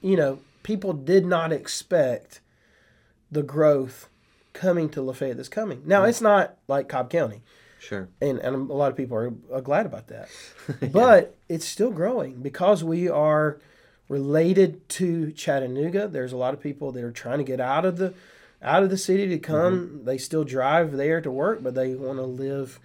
you 0.00 0.16
know, 0.16 0.38
people 0.62 0.92
did 0.92 1.26
not 1.26 1.52
expect 1.52 2.40
the 3.30 3.42
growth 3.42 4.08
coming 4.52 4.88
to 4.90 5.02
Lafayette 5.02 5.36
that's 5.36 5.48
coming. 5.48 5.82
Now, 5.84 6.02
mm. 6.02 6.08
it's 6.08 6.20
not 6.20 6.56
like 6.68 6.88
Cobb 6.88 7.10
County. 7.10 7.42
Sure. 7.78 8.08
and, 8.20 8.38
and 8.40 8.70
a 8.70 8.74
lot 8.74 8.90
of 8.90 8.96
people 8.96 9.16
are 9.16 9.60
glad 9.60 9.86
about 9.86 10.08
that. 10.08 10.28
But 10.92 11.36
it's 11.48 11.66
still 11.66 11.90
growing 11.90 12.42
because 12.42 12.82
we 12.82 13.08
are 13.08 13.58
related 14.08 14.88
to 14.90 15.32
Chattanooga. 15.32 16.08
There's 16.08 16.32
a 16.32 16.36
lot 16.36 16.54
of 16.54 16.60
people 16.60 16.92
that 16.92 17.02
are 17.04 17.10
trying 17.12 17.38
to 17.38 17.44
get 17.44 17.60
out 17.60 17.84
of 17.84 17.98
the 17.98 18.14
out 18.62 18.82
of 18.82 18.90
the 18.90 18.96
city 18.98 19.28
to 19.28 19.38
come. 19.38 20.00
They 20.04 20.18
still 20.18 20.42
drive 20.44 20.92
there 20.96 21.20
to 21.20 21.30
work, 21.30 21.62
but 21.62 21.74
they 21.74 21.94
want 21.94 22.18
to 22.18 22.24
live 22.24 22.80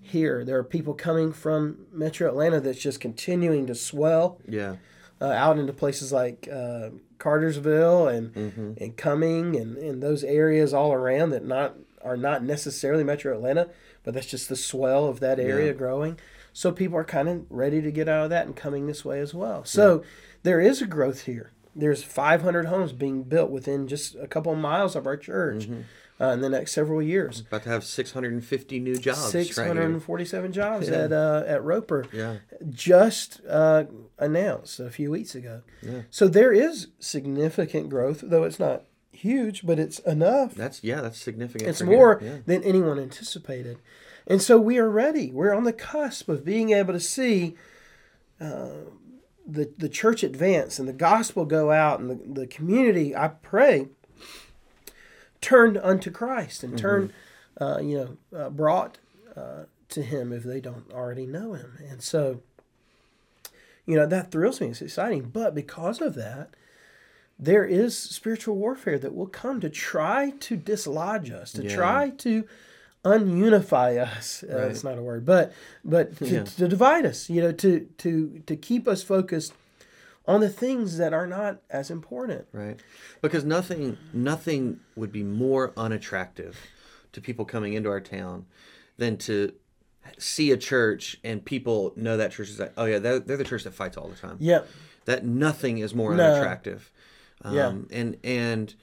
here. 0.00 0.44
There 0.44 0.56
are 0.58 0.64
people 0.64 0.94
coming 0.94 1.32
from 1.32 1.86
Metro 1.92 2.28
Atlanta 2.28 2.60
that's 2.60 2.78
just 2.80 3.00
continuing 3.00 3.66
to 3.66 3.74
swell 3.74 4.38
Yeah. 4.48 4.76
uh, 5.20 5.26
out 5.26 5.58
into 5.58 5.72
places 5.72 6.12
like 6.12 6.48
uh, 6.52 6.90
Cartersville 7.18 8.08
and 8.08 8.32
Mm-hmm. 8.34 8.72
and 8.82 8.96
Cumming 8.96 9.56
and, 9.56 9.76
and 9.76 10.02
those 10.02 10.22
areas 10.24 10.72
all 10.72 10.92
around 10.92 11.30
that 11.30 11.44
not 11.44 11.74
are 12.02 12.16
not 12.16 12.42
necessarily 12.42 13.04
Metro 13.04 13.34
Atlanta, 13.34 13.68
but 14.04 14.14
that's 14.14 14.26
just 14.26 14.48
the 14.48 14.56
swell 14.56 15.06
of 15.06 15.20
that 15.20 15.38
area 15.38 15.66
Yeah. 15.66 15.72
growing. 15.72 16.18
So 16.52 16.72
people 16.72 16.98
are 16.98 17.04
kind 17.04 17.28
of 17.28 17.44
ready 17.50 17.80
to 17.82 17.90
get 17.92 18.08
out 18.08 18.24
of 18.24 18.30
that 18.30 18.46
and 18.46 18.56
coming 18.56 18.86
this 18.86 19.04
way 19.04 19.20
as 19.20 19.32
well. 19.34 19.64
So 19.64 20.02
there 20.42 20.60
is 20.60 20.82
a 20.82 20.86
growth 20.86 21.22
here. 21.22 21.52
There's 21.76 22.02
500 22.02 22.66
homes 22.66 22.92
being 22.92 23.22
built 23.22 23.50
within 23.50 23.86
just 23.86 24.16
a 24.16 24.26
couple 24.26 24.52
of 24.52 24.58
miles 24.58 24.96
of 24.96 25.06
our 25.06 25.16
church 25.16 25.68
Mm-hmm. 25.68 25.80
uh, 26.22 26.32
in 26.32 26.40
the 26.40 26.48
next 26.48 26.72
several 26.72 27.00
years. 27.00 27.40
About 27.40 27.62
to 27.62 27.68
have 27.68 27.84
650 27.84 28.80
new 28.80 28.96
jobs. 28.96 29.32
right 29.34 29.46
647 29.46 30.52
jobs 30.52 30.88
Yeah. 30.90 30.94
at 31.04 31.12
uh, 31.12 31.44
at 31.46 31.62
Roper 31.62 32.06
Yeah. 32.12 32.36
just 32.68 33.40
uh, 33.48 33.84
announced 34.18 34.80
a 34.80 34.90
few 34.90 35.10
weeks 35.12 35.36
ago. 35.36 35.62
Yeah. 35.82 36.02
So 36.10 36.26
there 36.26 36.52
is 36.52 36.88
significant 36.98 37.88
growth, 37.90 38.22
though 38.24 38.42
it's 38.44 38.58
not 38.58 38.82
huge, 39.20 39.66
but 39.66 39.78
it's 39.78 39.98
enough. 40.00 40.54
That's 40.54 40.82
yeah. 40.82 41.00
That's 41.00 41.18
significant. 41.18 41.68
It's 41.70 41.82
more. 41.82 42.20
Yeah. 42.22 42.38
than 42.46 42.64
anyone 42.64 42.98
anticipated. 42.98 43.78
And 44.26 44.40
so 44.40 44.58
we 44.58 44.78
are 44.78 44.88
ready. 44.88 45.30
We're 45.30 45.54
on 45.54 45.64
the 45.64 45.72
cusp 45.72 46.28
of 46.28 46.44
being 46.44 46.70
able 46.70 46.92
to 46.92 47.00
see 47.00 47.56
uh, 48.40 48.84
the, 49.46 49.72
the 49.76 49.88
church 49.88 50.22
advance 50.22 50.78
and 50.78 50.88
the 50.88 50.92
gospel 50.92 51.44
go 51.44 51.70
out 51.70 52.00
and 52.00 52.10
the, 52.10 52.40
the 52.40 52.46
community, 52.46 53.16
I 53.16 53.28
pray, 53.28 53.88
turned 55.40 55.78
unto 55.78 56.10
Christ 56.10 56.62
and 56.62 56.78
turn, 56.78 57.12
uh, 57.60 57.80
you 57.82 58.18
know, 58.32 58.38
uh, 58.38 58.50
brought 58.50 58.98
uh, 59.36 59.64
to 59.88 60.02
Him 60.02 60.32
if 60.32 60.44
they 60.44 60.60
don't 60.60 60.90
already 60.92 61.26
know 61.26 61.54
Him. 61.54 61.78
And 61.88 62.02
so, 62.02 62.40
you 63.86 63.96
know, 63.96 64.06
that 64.06 64.30
thrills 64.30 64.60
me. 64.60 64.68
It's 64.68 64.82
exciting. 64.82 65.30
But 65.32 65.54
because 65.54 66.00
of 66.00 66.14
that, 66.14 66.50
there 67.42 67.64
is 67.64 67.96
spiritual 67.96 68.56
warfare 68.56 68.98
that 68.98 69.14
will 69.14 69.26
come 69.26 69.60
to 69.60 69.70
try 69.70 70.30
to 70.40 70.56
dislodge 70.56 71.30
us, 71.30 71.52
to 71.52 71.62
Yeah. 71.64 71.74
try 71.74 72.10
to 72.18 72.44
ununify 73.04 73.98
us. 73.98 74.44
Uh, 74.48 74.56
Right. 74.56 74.70
It's 74.70 74.84
not 74.84 74.98
a 74.98 75.02
word, 75.02 75.24
but 75.24 75.52
but 75.84 76.16
to, 76.18 76.26
Yeah. 76.26 76.44
to 76.44 76.68
divide 76.68 77.06
us. 77.06 77.30
You 77.30 77.42
know, 77.42 77.52
to 77.52 77.80
to 77.98 78.42
to 78.46 78.56
keep 78.56 78.86
us 78.86 79.02
focused 79.02 79.52
on 80.28 80.40
the 80.40 80.48
things 80.50 80.98
that 80.98 81.12
are 81.14 81.26
not 81.26 81.62
as 81.70 81.90
important. 81.90 82.46
Right. 82.52 82.78
Because 83.22 83.44
nothing 83.44 83.96
nothing 84.12 84.80
would 84.96 85.12
be 85.12 85.22
more 85.22 85.72
unattractive 85.76 86.58
to 87.12 87.20
people 87.20 87.44
coming 87.44 87.72
into 87.72 87.88
our 87.88 88.00
town 88.00 88.44
than 88.98 89.16
to 89.16 89.52
see 90.18 90.50
a 90.50 90.56
church 90.56 91.18
and 91.24 91.44
people 91.44 91.92
know 91.96 92.16
that 92.16 92.32
church 92.32 92.48
is 92.50 92.58
like, 92.60 92.72
oh 92.76 92.84
yeah, 92.84 92.98
they're, 92.98 93.18
they're 93.18 93.36
the 93.36 93.44
church 93.44 93.64
that 93.64 93.74
fights 93.74 93.96
all 93.96 94.08
the 94.08 94.16
time. 94.16 94.36
Yeah, 94.40 94.62
That 95.06 95.24
nothing 95.24 95.78
is 95.78 95.94
more 95.94 96.14
No. 96.14 96.22
unattractive. 96.22 96.90
Um, 97.42 97.54
Yeah. 97.54 97.68
And 97.98 98.16
and 98.24 98.74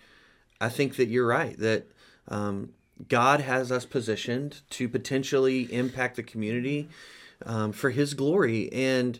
I 0.59 0.69
think 0.69 0.95
that 0.95 1.07
you're 1.07 1.27
right 1.27 1.57
that 1.59 1.85
um, 2.27 2.69
God 3.07 3.41
has 3.41 3.71
us 3.71 3.85
positioned 3.85 4.61
to 4.71 4.89
potentially 4.89 5.71
impact 5.73 6.15
the 6.15 6.23
community 6.23 6.89
um, 7.45 7.71
for 7.71 7.91
His 7.91 8.13
glory, 8.15 8.71
and 8.73 9.19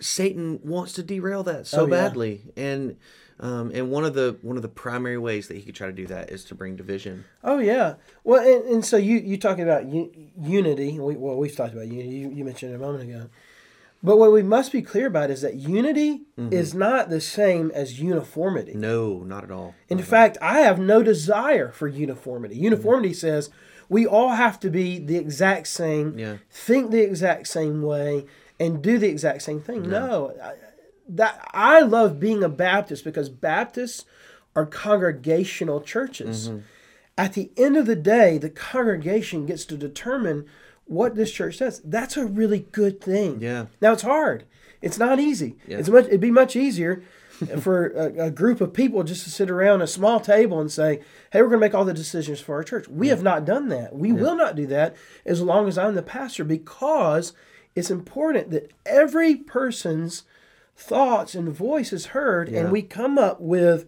Satan 0.00 0.58
wants 0.64 0.92
to 0.94 1.02
derail 1.02 1.42
that 1.44 1.66
so 1.66 1.82
Oh, 1.82 1.86
yeah. 1.86 1.90
badly. 1.90 2.42
And 2.56 2.96
um, 3.40 3.70
and 3.74 3.90
one 3.90 4.04
of 4.04 4.14
the 4.14 4.36
one 4.42 4.56
of 4.56 4.62
the 4.62 4.68
primary 4.68 5.18
ways 5.18 5.48
that 5.48 5.56
he 5.56 5.62
could 5.62 5.74
try 5.74 5.86
to 5.88 5.92
do 5.92 6.06
that 6.06 6.30
is 6.30 6.44
to 6.46 6.54
bring 6.54 6.76
division. 6.76 7.24
Oh 7.42 7.58
yeah. 7.58 7.94
Well, 8.22 8.40
and, 8.44 8.64
and 8.74 8.84
so 8.84 8.96
you 8.96 9.18
you 9.18 9.36
talking 9.38 9.64
about 9.64 9.86
u- 9.86 10.12
unity? 10.40 10.98
We, 11.00 11.16
well, 11.16 11.36
we've 11.36 11.54
talked 11.54 11.72
about 11.74 11.86
unity. 11.88 12.10
You, 12.16 12.30
you 12.30 12.44
mentioned 12.44 12.72
it 12.72 12.76
a 12.76 12.78
moment 12.78 13.08
ago. 13.08 13.28
But 14.04 14.18
what 14.18 14.32
we 14.32 14.42
must 14.42 14.70
be 14.70 14.82
clear 14.82 15.06
about 15.06 15.30
is 15.30 15.40
that 15.40 15.54
unity 15.54 16.24
mm-hmm. 16.38 16.52
is 16.52 16.74
not 16.74 17.08
the 17.08 17.22
same 17.22 17.70
as 17.70 17.98
uniformity. 17.98 18.74
No, 18.74 19.20
not 19.20 19.44
at 19.44 19.50
all. 19.50 19.74
In 19.88 20.02
fact, 20.02 20.36
I 20.42 20.60
have 20.60 20.78
no 20.78 21.02
desire 21.02 21.72
for 21.72 21.88
uniformity. 21.88 22.54
Mm-hmm. 22.54 22.64
Uniformity 22.64 23.14
says 23.14 23.48
we 23.88 24.06
all 24.06 24.30
have 24.30 24.60
to 24.60 24.68
be 24.68 24.98
the 24.98 25.16
exact 25.16 25.68
same, 25.68 26.18
Yeah. 26.18 26.36
think 26.50 26.90
the 26.90 27.00
exact 27.00 27.48
same 27.48 27.80
way, 27.80 28.26
and 28.60 28.82
do 28.82 28.98
the 28.98 29.08
exact 29.08 29.40
same 29.40 29.62
thing. 29.62 29.88
No, 29.88 30.34
I, 30.42 30.52
that 31.08 31.48
I 31.52 31.80
love 31.80 32.20
being 32.20 32.44
a 32.44 32.48
Baptist 32.50 33.04
because 33.04 33.30
Baptists 33.30 34.04
are 34.54 34.66
congregational 34.66 35.80
churches. 35.80 36.50
Mm-hmm. 36.50 36.58
At 37.16 37.32
the 37.32 37.50
end 37.56 37.78
of 37.78 37.86
the 37.86 37.96
day, 37.96 38.36
the 38.36 38.50
congregation 38.50 39.46
gets 39.46 39.64
to 39.66 39.78
determine 39.78 40.44
what 40.86 41.14
this 41.14 41.30
church 41.32 41.58
does. 41.58 41.80
That's 41.84 42.16
a 42.16 42.26
really 42.26 42.66
good 42.72 43.00
thing. 43.00 43.40
Yeah. 43.40 43.66
Now 43.80 43.92
it's 43.92 44.02
hard. 44.02 44.44
It's 44.82 44.98
not 44.98 45.18
easy. 45.18 45.56
Yeah. 45.66 45.78
It's 45.78 45.88
much. 45.88 46.06
It'd 46.06 46.20
be 46.20 46.30
much 46.30 46.56
easier 46.56 47.02
for 47.60 47.86
a, 47.88 48.26
a 48.26 48.30
group 48.30 48.60
of 48.60 48.72
people 48.74 49.02
just 49.02 49.24
to 49.24 49.30
sit 49.30 49.50
around 49.50 49.80
a 49.82 49.86
small 49.86 50.20
table 50.20 50.60
and 50.60 50.70
say, 50.70 51.00
"Hey, 51.32 51.40
we're 51.40 51.48
going 51.48 51.60
to 51.60 51.66
make 51.66 51.74
all 51.74 51.84
the 51.86 51.94
decisions 51.94 52.40
for 52.40 52.54
our 52.56 52.62
church." 52.64 52.86
We 52.88 53.08
have 53.08 53.22
not 53.22 53.44
done 53.46 53.68
that. 53.68 53.94
We 53.96 54.12
will 54.12 54.36
not 54.36 54.56
do 54.56 54.66
that 54.66 54.94
as 55.24 55.40
long 55.40 55.68
as 55.68 55.78
I'm 55.78 55.94
the 55.94 56.02
pastor 56.02 56.44
because 56.44 57.32
it's 57.74 57.90
important 57.90 58.50
that 58.50 58.70
every 58.84 59.36
person's 59.36 60.24
thoughts 60.76 61.34
and 61.34 61.48
voice 61.52 61.92
is 61.92 62.06
heard, 62.06 62.48
Yeah. 62.50 62.60
and 62.60 62.72
we 62.72 62.82
come 62.82 63.16
up 63.18 63.40
with 63.40 63.86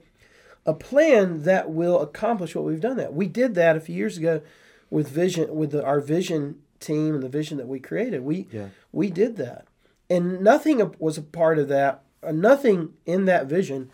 a 0.64 0.72
plan 0.74 1.42
that 1.42 1.70
will 1.70 2.00
accomplish 2.00 2.54
what 2.54 2.64
we've 2.64 2.80
done. 2.80 2.96
That 2.96 3.12
we 3.14 3.26
did 3.28 3.54
that 3.54 3.76
a 3.76 3.80
few 3.80 3.94
years 3.94 4.16
ago 4.16 4.40
with 4.88 5.08
vision 5.08 5.54
with 5.54 5.72
the, 5.72 5.84
our 5.84 6.00
vision 6.00 6.56
team 6.80 7.14
and 7.14 7.22
the 7.22 7.28
vision 7.28 7.58
that 7.58 7.68
we 7.68 7.78
created. 7.80 8.22
We 8.22 8.46
Yeah. 8.52 8.68
we 8.92 9.10
did 9.10 9.36
that, 9.36 9.66
and 10.10 10.40
nothing 10.40 10.94
was 10.98 11.18
a 11.18 11.22
part 11.22 11.58
of 11.58 11.68
that. 11.68 12.02
uh, 12.22 12.32
Nothing 12.32 12.94
in 13.04 13.24
that 13.26 13.46
vision 13.46 13.90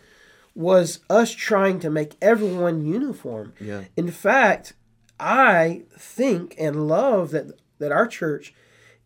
was 0.55 1.01
us 1.09 1.31
trying 1.33 1.81
to 1.81 1.90
make 1.90 2.14
everyone 2.21 2.85
uniform. 2.87 3.53
Yeah. 3.61 3.85
In 3.97 4.11
fact, 4.11 4.75
I 5.18 5.83
think 5.99 6.55
and 6.59 6.87
love 6.88 7.31
that 7.31 7.53
that 7.79 7.92
our 7.92 8.07
church 8.07 8.55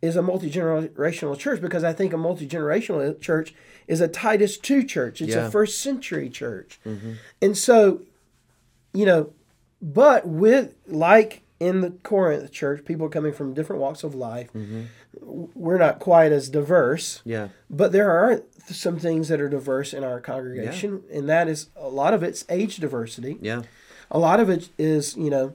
is 0.03 0.17
a 0.17 0.23
multi 0.23 0.51
generational 0.51 1.39
church 1.39 1.61
because 1.61 1.83
I 1.85 1.93
think 1.93 2.13
a 2.13 2.17
multi 2.19 2.47
generational 2.47 3.19
church 3.21 3.55
is 3.89 4.01
a 4.01 4.09
Titus 4.09 4.59
two 4.59 4.83
church. 4.85 5.21
It's 5.23 5.35
Yeah. 5.35 5.47
a 5.47 5.51
first 5.51 5.81
century 5.81 6.29
church, 6.29 6.81
and 7.41 7.57
so 7.57 8.03
you 8.93 9.05
know, 9.07 9.31
but 9.83 10.27
with 10.27 10.75
like 10.87 11.43
in 11.59 11.81
the 11.81 11.91
Corinth 12.03 12.51
church, 12.53 12.85
people 12.85 13.09
coming 13.09 13.33
from 13.33 13.55
different 13.55 13.81
walks 13.81 14.05
of 14.05 14.15
life. 14.15 14.53
Mm-hmm. 14.53 14.83
We're 15.55 15.79
not 15.79 15.99
quite 15.99 16.33
as 16.33 16.49
diverse, 16.51 17.23
Yeah. 17.25 17.49
but 17.71 17.93
there 17.93 18.11
are 18.11 18.43
some 18.67 18.99
things 18.99 19.29
that 19.29 19.41
are 19.41 19.49
diverse 19.49 19.95
in 19.95 20.05
our 20.05 20.21
congregation, 20.21 21.03
and 21.13 21.29
that 21.29 21.49
is 21.49 21.69
a 21.77 21.89
lot 21.89 22.13
of 22.13 22.23
it's 22.23 22.45
age 22.51 22.77
diversity. 22.77 23.39
Yeah. 23.41 23.63
A 24.11 24.19
lot 24.19 24.39
of 24.41 24.51
it 24.51 24.69
is, 24.79 25.17
you 25.17 25.31
know, 25.31 25.55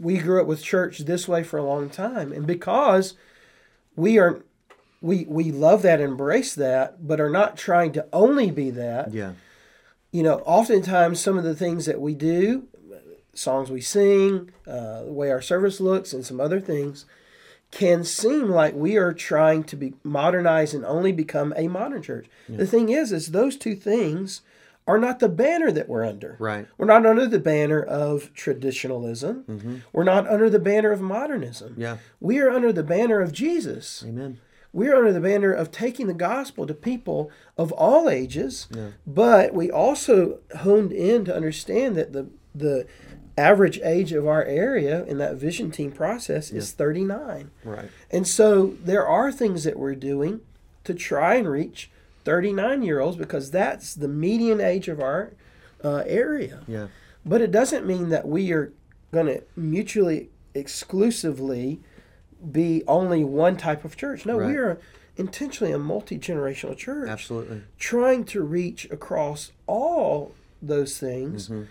we 0.00 0.18
grew 0.18 0.40
up 0.40 0.46
with 0.48 0.62
church 0.62 0.98
this 1.00 1.28
way 1.28 1.44
for 1.44 1.58
a 1.58 1.62
long 1.64 1.88
time, 1.88 2.32
and 2.32 2.46
because 2.46 3.14
we 3.94 4.18
are, 4.18 4.42
we 5.00 5.24
we 5.28 5.52
love 5.52 5.82
that, 5.82 6.00
embrace 6.00 6.54
that, 6.56 7.06
but 7.06 7.20
are 7.20 7.30
not 7.30 7.56
trying 7.56 7.92
to 7.92 8.06
only 8.12 8.50
be 8.50 8.70
that 8.70 9.12
Yeah. 9.14 9.32
you 10.10 10.22
know, 10.24 10.38
oftentimes 10.40 11.20
some 11.20 11.38
of 11.38 11.44
the 11.44 11.54
things 11.54 11.86
that 11.86 12.00
we 12.00 12.14
do, 12.14 12.64
songs 13.34 13.70
we 13.70 13.80
sing, 13.80 14.50
uh, 14.66 15.04
the 15.04 15.12
way 15.12 15.30
our 15.30 15.42
service 15.42 15.80
looks, 15.80 16.12
and 16.12 16.24
some 16.24 16.40
other 16.40 16.60
things, 16.60 17.06
can 17.70 18.04
seem 18.04 18.48
like 18.48 18.74
we 18.74 18.96
are 18.96 19.12
trying 19.12 19.64
to 19.64 19.76
be 19.76 19.94
modernized 20.04 20.74
and 20.74 20.84
only 20.84 21.12
become 21.12 21.52
a 21.56 21.66
modern 21.66 22.02
church. 22.02 22.26
The 22.48 22.66
thing 22.66 22.88
is, 22.88 23.10
is 23.10 23.32
those 23.32 23.56
two 23.56 23.74
things 23.74 24.42
are 24.86 24.98
not 24.98 25.18
the 25.18 25.28
banner 25.28 25.72
that 25.72 25.88
we're 25.88 26.04
under. 26.04 26.36
Right. 26.38 26.66
We're 26.76 26.86
not 26.86 27.06
under 27.06 27.26
the 27.26 27.38
banner 27.38 27.82
of 27.82 28.32
traditionalism. 28.34 29.44
We're 29.92 30.04
not 30.04 30.28
under 30.28 30.50
the 30.50 30.58
banner 30.58 30.92
of 30.92 31.00
modernism. 31.00 31.74
Yeah. 31.76 31.96
We 32.20 32.38
are 32.38 32.50
under 32.50 32.72
the 32.72 32.82
banner 32.82 33.20
of 33.20 33.32
Jesus. 33.32 34.04
Amen. 34.06 34.40
We're 34.72 34.96
under 34.96 35.12
the 35.12 35.20
banner 35.20 35.52
of 35.52 35.70
taking 35.70 36.08
the 36.08 36.14
gospel 36.14 36.66
to 36.66 36.74
people 36.74 37.30
of 37.56 37.70
all 37.72 38.10
ages, 38.10 38.66
yeah. 38.74 38.88
but 39.06 39.54
we 39.54 39.70
also 39.70 40.40
honed 40.58 40.92
in 40.92 41.24
to 41.26 41.34
understand 41.34 41.96
that 41.96 42.12
the 42.12 42.28
the 42.56 42.86
average 43.36 43.78
age 43.82 44.12
of 44.12 44.26
our 44.26 44.44
area 44.44 45.04
in 45.04 45.18
that 45.18 45.34
vision 45.36 45.70
team 45.70 45.90
process 45.90 46.50
is 46.50 46.72
39. 46.72 47.50
Right. 47.64 47.88
And 48.10 48.26
so 48.28 48.74
there 48.84 49.06
are 49.06 49.32
things 49.32 49.64
that 49.64 49.76
we're 49.78 49.94
doing 49.96 50.40
to 50.84 50.94
try 50.94 51.34
and 51.36 51.48
reach 51.48 51.90
39 52.24 52.82
year 52.82 53.00
olds 53.00 53.16
because 53.16 53.50
that's 53.50 53.94
the 53.94 54.08
median 54.08 54.60
age 54.60 54.88
of 54.88 55.00
our 55.00 55.32
uh, 55.82 56.02
area. 56.06 56.60
Yeah. 56.68 56.86
But 57.26 57.40
it 57.40 57.50
doesn't 57.50 57.86
mean 57.86 58.10
that 58.10 58.26
we 58.28 58.52
are 58.52 58.72
going 59.12 59.26
to 59.26 59.42
mutually 59.56 60.28
exclusively 60.54 61.80
be 62.52 62.82
only 62.86 63.24
one 63.24 63.56
type 63.56 63.84
of 63.84 63.96
church. 63.96 64.26
No, 64.26 64.38
Right. 64.38 64.48
we 64.50 64.56
are 64.56 64.78
intentionally 65.16 65.72
a 65.72 65.78
multi 65.78 66.18
generational 66.18 66.76
church, 66.76 67.08
Absolutely. 67.08 67.62
trying 67.78 68.24
to 68.24 68.42
reach 68.42 68.84
across 68.90 69.52
all 69.66 70.32
those 70.62 70.98
things 70.98 71.48
Mm-hmm. 71.48 71.62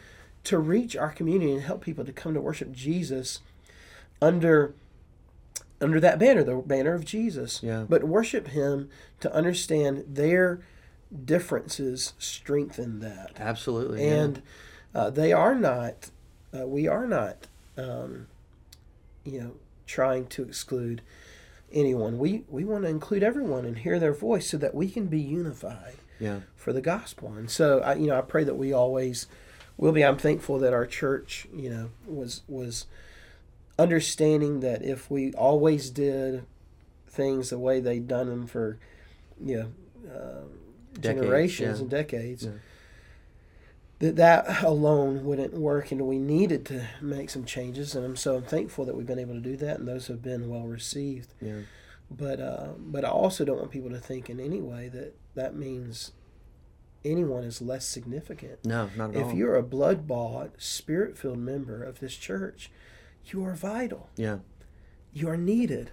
To 0.45 0.59
reach 0.59 0.95
our 0.95 1.11
community 1.11 1.51
and 1.51 1.61
help 1.61 1.81
people 1.81 2.03
to 2.05 2.11
come 2.11 2.33
to 2.33 2.41
worship 2.41 2.71
Jesus 2.71 3.39
under 4.21 4.73
under 5.81 5.99
that 5.99 6.17
banner, 6.17 6.43
the 6.43 6.55
banner 6.55 6.93
of 6.93 7.03
Jesus. 7.03 7.61
Yeah. 7.61 7.85
But 7.87 8.05
worship 8.05 8.47
Him 8.49 8.89
to 9.19 9.33
understand 9.33 10.05
their 10.07 10.61
differences 11.25 12.13
strengthen 12.17 12.99
that 12.99 13.31
Absolutely. 13.37 14.03
yeah. 14.03 14.13
and 14.13 14.41
uh, 14.95 15.09
they 15.09 15.31
are 15.31 15.55
not 15.55 16.09
uh, 16.57 16.65
we 16.67 16.87
are 16.87 17.05
not 17.05 17.47
um, 17.77 18.27
you 19.23 19.39
know 19.39 19.51
trying 19.85 20.25
to 20.25 20.43
exclude 20.43 21.01
anyone 21.71 22.17
we 22.17 22.43
we 22.49 22.63
want 22.63 22.83
to 22.83 22.89
include 22.89 23.21
everyone 23.23 23.65
and 23.65 23.79
hear 23.79 23.99
their 23.99 24.13
voice 24.13 24.47
so 24.49 24.57
that 24.57 24.73
we 24.73 24.89
can 24.89 25.07
be 25.07 25.19
unified 25.19 25.95
yeah. 26.19 26.39
for 26.55 26.73
the 26.73 26.81
gospel 26.81 27.33
and 27.33 27.49
so 27.49 27.79
I 27.81 27.95
you 27.95 28.07
know 28.07 28.17
I 28.17 28.21
pray 28.21 28.43
that 28.43 28.55
we 28.55 28.73
always 28.73 29.27
will 29.77 29.91
be 29.91 30.03
I'm 30.03 30.17
thankful 30.17 30.59
that 30.59 30.73
our 30.73 30.85
church 30.85 31.47
you 31.53 31.69
know 31.69 31.89
was 32.05 32.41
was 32.47 32.85
understanding 33.79 34.59
that 34.61 34.83
if 34.83 35.09
we 35.09 35.33
always 35.33 35.89
did 35.89 36.45
things 37.07 37.49
the 37.49 37.59
way 37.59 37.79
they'd 37.79 38.07
done 38.07 38.27
them 38.29 38.45
for 38.47 38.77
you 39.43 39.57
know 39.57 40.11
uh, 40.13 40.41
Decades, 40.99 41.21
generations 41.21 41.77
yeah. 41.77 41.81
and 41.81 41.89
decades 41.89 42.43
Yeah. 42.45 42.51
that 43.99 44.15
that 44.17 44.63
alone 44.63 45.23
wouldn't 45.25 45.53
work 45.53 45.91
and 45.91 46.01
we 46.07 46.19
needed 46.19 46.65
to 46.67 46.85
make 47.01 47.29
some 47.31 47.45
changes 47.45 47.95
and 47.95 48.05
I'm 48.05 48.15
so 48.15 48.35
I'm 48.35 48.43
thankful 48.43 48.85
that 48.85 48.95
we've 48.95 49.07
been 49.07 49.19
able 49.19 49.33
to 49.33 49.39
do 49.39 49.57
that 49.57 49.79
and 49.79 49.87
those 49.87 50.07
have 50.07 50.21
been 50.21 50.49
well 50.49 50.67
received 50.67 51.33
Yeah. 51.41 51.61
but 52.11 52.39
uh, 52.39 52.69
but 52.77 53.03
I 53.05 53.09
also 53.09 53.43
don't 53.43 53.57
want 53.57 53.71
people 53.71 53.89
to 53.89 53.99
think 53.99 54.29
in 54.29 54.39
any 54.39 54.61
way 54.61 54.87
that 54.89 55.15
that 55.35 55.55
means 55.55 56.11
anyone 57.05 57.43
is 57.43 57.61
less 57.61 57.85
significant 57.85 58.63
No, 58.65 58.89
not 58.95 59.11
at 59.15 59.21
all. 59.21 59.29
if 59.29 59.35
you're 59.35 59.55
a 59.55 59.63
blood 59.63 60.07
bought 60.07 60.51
spirit 60.57 61.17
filled 61.17 61.39
member 61.39 61.83
of 61.83 61.99
this 61.99 62.15
church 62.15 62.71
you 63.25 63.43
are 63.45 63.53
vital 63.55 64.09
yeah. 64.15 64.39
you 65.13 65.27
are 65.29 65.37
needed 65.37 65.91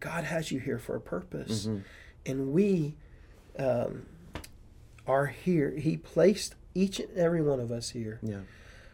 God 0.00 0.24
has 0.24 0.52
you 0.52 0.60
here 0.60 0.78
for 0.78 0.94
a 0.96 1.00
purpose 1.00 1.66
Mhm. 1.66 1.82
and 2.26 2.52
we 2.52 2.96
um, 3.58 4.06
are 5.06 5.26
here 5.26 5.70
he 5.72 5.96
placed 5.96 6.54
each 6.74 7.00
and 7.00 7.10
every 7.16 7.42
one 7.42 7.58
of 7.60 7.72
us 7.72 7.90
here 7.90 8.20
Yeah. 8.22 8.40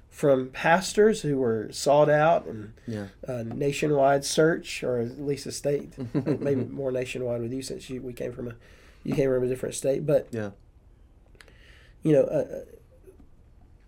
from 0.09 0.48
pastors 0.50 1.22
who 1.22 1.38
were 1.38 1.68
sought 1.72 2.09
out 2.09 2.46
and 2.46 2.72
Yeah. 2.87 3.09
a 3.24 3.44
nationwide 3.44 4.24
search, 4.24 4.83
or 4.83 4.98
at 5.00 5.20
least 5.20 5.44
a 5.44 5.52
state, 5.52 5.92
maybe 6.40 6.64
more 6.64 6.90
nationwide 6.92 7.42
with 7.42 7.52
you 7.52 7.61
since 7.62 7.90
you, 7.90 8.00
we 8.00 8.12
came 8.14 8.33
from 8.33 8.48
a 8.48 8.54
you 9.02 9.14
came 9.14 9.28
from 9.28 9.42
a 9.44 9.48
different 9.48 9.74
state. 9.74 10.07
But 10.07 10.28
Yeah. 10.30 10.52
You 12.04 12.12
know, 12.12 12.22
uh, 12.22 12.64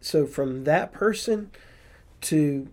so 0.00 0.26
from 0.26 0.64
that 0.64 0.92
person 0.92 1.50
to 2.22 2.68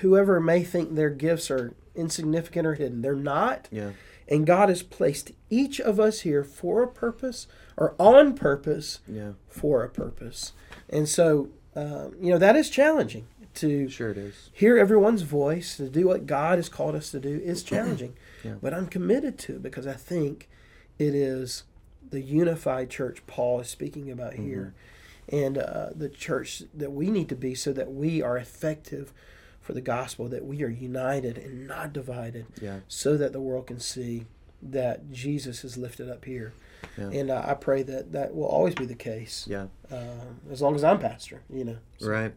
whoever 0.00 0.40
may 0.40 0.64
think 0.64 0.94
their 0.94 1.10
gifts 1.10 1.50
are 1.50 1.74
insignificant 1.94 2.66
or 2.66 2.74
hidden, 2.74 3.02
they're 3.02 3.14
not. 3.14 3.68
Yeah. 3.70 3.90
And 4.28 4.46
God 4.46 4.68
has 4.68 4.82
placed 4.82 5.32
each 5.50 5.80
of 5.80 5.98
us 6.00 6.20
here 6.20 6.44
for 6.44 6.82
a 6.82 6.88
purpose 6.88 7.46
or 7.76 7.94
on 7.98 8.34
purpose 8.34 9.00
Yeah. 9.08 9.32
for 9.48 9.82
a 9.84 9.88
purpose. 9.88 10.52
And 10.90 11.08
so, 11.08 11.48
um, 11.74 12.14
you 12.20 12.30
know, 12.30 12.38
that 12.38 12.54
is 12.56 12.68
challenging 12.70 13.26
to 13.54 13.88
Sure 13.88 14.10
it 14.10 14.18
is. 14.18 14.50
hear 14.52 14.76
everyone's 14.78 15.22
voice, 15.22 15.76
to 15.78 15.88
do 15.88 16.06
what 16.06 16.26
God 16.26 16.58
has 16.58 16.68
called 16.68 16.94
us 16.94 17.10
to 17.10 17.20
do 17.20 17.40
is 17.42 17.62
challenging. 17.64 18.14
Yeah. 18.44 18.54
But 18.62 18.74
I'm 18.74 18.86
committed 18.86 19.38
to 19.40 19.56
it 19.56 19.62
because 19.62 19.86
I 19.86 19.94
think 19.94 20.48
it 20.98 21.14
is 21.14 21.64
the 22.10 22.20
unified 22.20 22.90
church 22.90 23.22
Paul 23.26 23.60
is 23.60 23.68
speaking 23.68 24.10
about 24.10 24.34
here 24.34 24.74
and 25.28 25.58
uh, 25.58 25.90
the 25.94 26.08
church 26.08 26.62
that 26.74 26.90
we 26.92 27.10
need 27.10 27.28
to 27.28 27.36
be 27.36 27.54
so 27.54 27.72
that 27.72 27.92
we 27.92 28.22
are 28.22 28.36
effective 28.38 29.12
for 29.60 29.74
the 29.74 29.80
gospel, 29.82 30.28
that 30.28 30.44
we 30.46 30.62
are 30.62 30.68
united 30.70 31.36
and 31.36 31.66
not 31.66 31.92
divided, 31.92 32.46
Yeah. 32.62 32.78
so 32.88 33.16
that 33.18 33.32
the 33.32 33.40
world 33.40 33.66
can 33.66 33.78
see 33.80 34.24
that 34.62 35.10
Jesus 35.12 35.64
is 35.64 35.76
lifted 35.76 36.08
up 36.08 36.24
here. 36.24 36.54
Yeah. 36.96 37.10
And 37.10 37.30
uh, 37.30 37.44
I 37.46 37.54
pray 37.54 37.82
that 37.82 38.12
that 38.12 38.34
will 38.34 38.46
always 38.46 38.74
be 38.74 38.86
the 38.86 38.94
case 38.94 39.46
Yeah. 39.50 39.66
um, 39.90 40.40
as 40.50 40.62
long 40.62 40.74
as 40.74 40.82
I'm 40.82 40.98
pastor, 40.98 41.42
you 41.52 41.64
know. 41.64 41.76
So- 41.98 42.08
Right. 42.08 42.32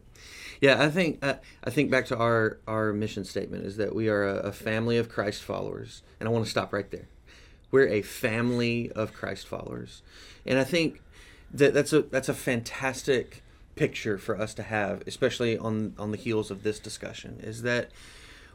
Yeah, 0.60 0.80
I 0.82 0.90
think 0.90 1.18
uh, 1.24 1.34
I 1.64 1.70
think 1.70 1.90
back 1.90 2.06
to 2.06 2.16
our 2.16 2.58
our 2.68 2.92
mission 2.92 3.24
statement 3.24 3.64
is 3.64 3.76
that 3.78 3.94
we 3.96 4.08
are 4.08 4.24
a, 4.28 4.34
a 4.48 4.52
family 4.52 4.96
of 4.96 5.08
Christ 5.08 5.42
followers, 5.42 6.02
and 6.20 6.28
I 6.28 6.32
want 6.32 6.44
to 6.44 6.50
stop 6.50 6.72
right 6.72 6.88
there. 6.90 7.08
We're 7.72 7.88
a 7.88 8.02
family 8.02 8.92
of 8.92 9.12
Christ 9.12 9.48
followers, 9.48 10.02
and 10.46 10.58
I 10.58 10.64
think 10.64 11.02
that 11.52 11.74
that's 11.74 11.92
a 11.92 12.02
that's 12.02 12.28
a 12.28 12.34
fantastic 12.34 13.42
picture 13.74 14.18
for 14.18 14.38
us 14.38 14.54
to 14.54 14.62
have, 14.62 15.02
especially 15.06 15.58
on 15.58 15.94
on 15.98 16.12
the 16.12 16.16
heels 16.16 16.50
of 16.52 16.62
this 16.62 16.78
discussion. 16.78 17.40
Is 17.42 17.62
that 17.62 17.90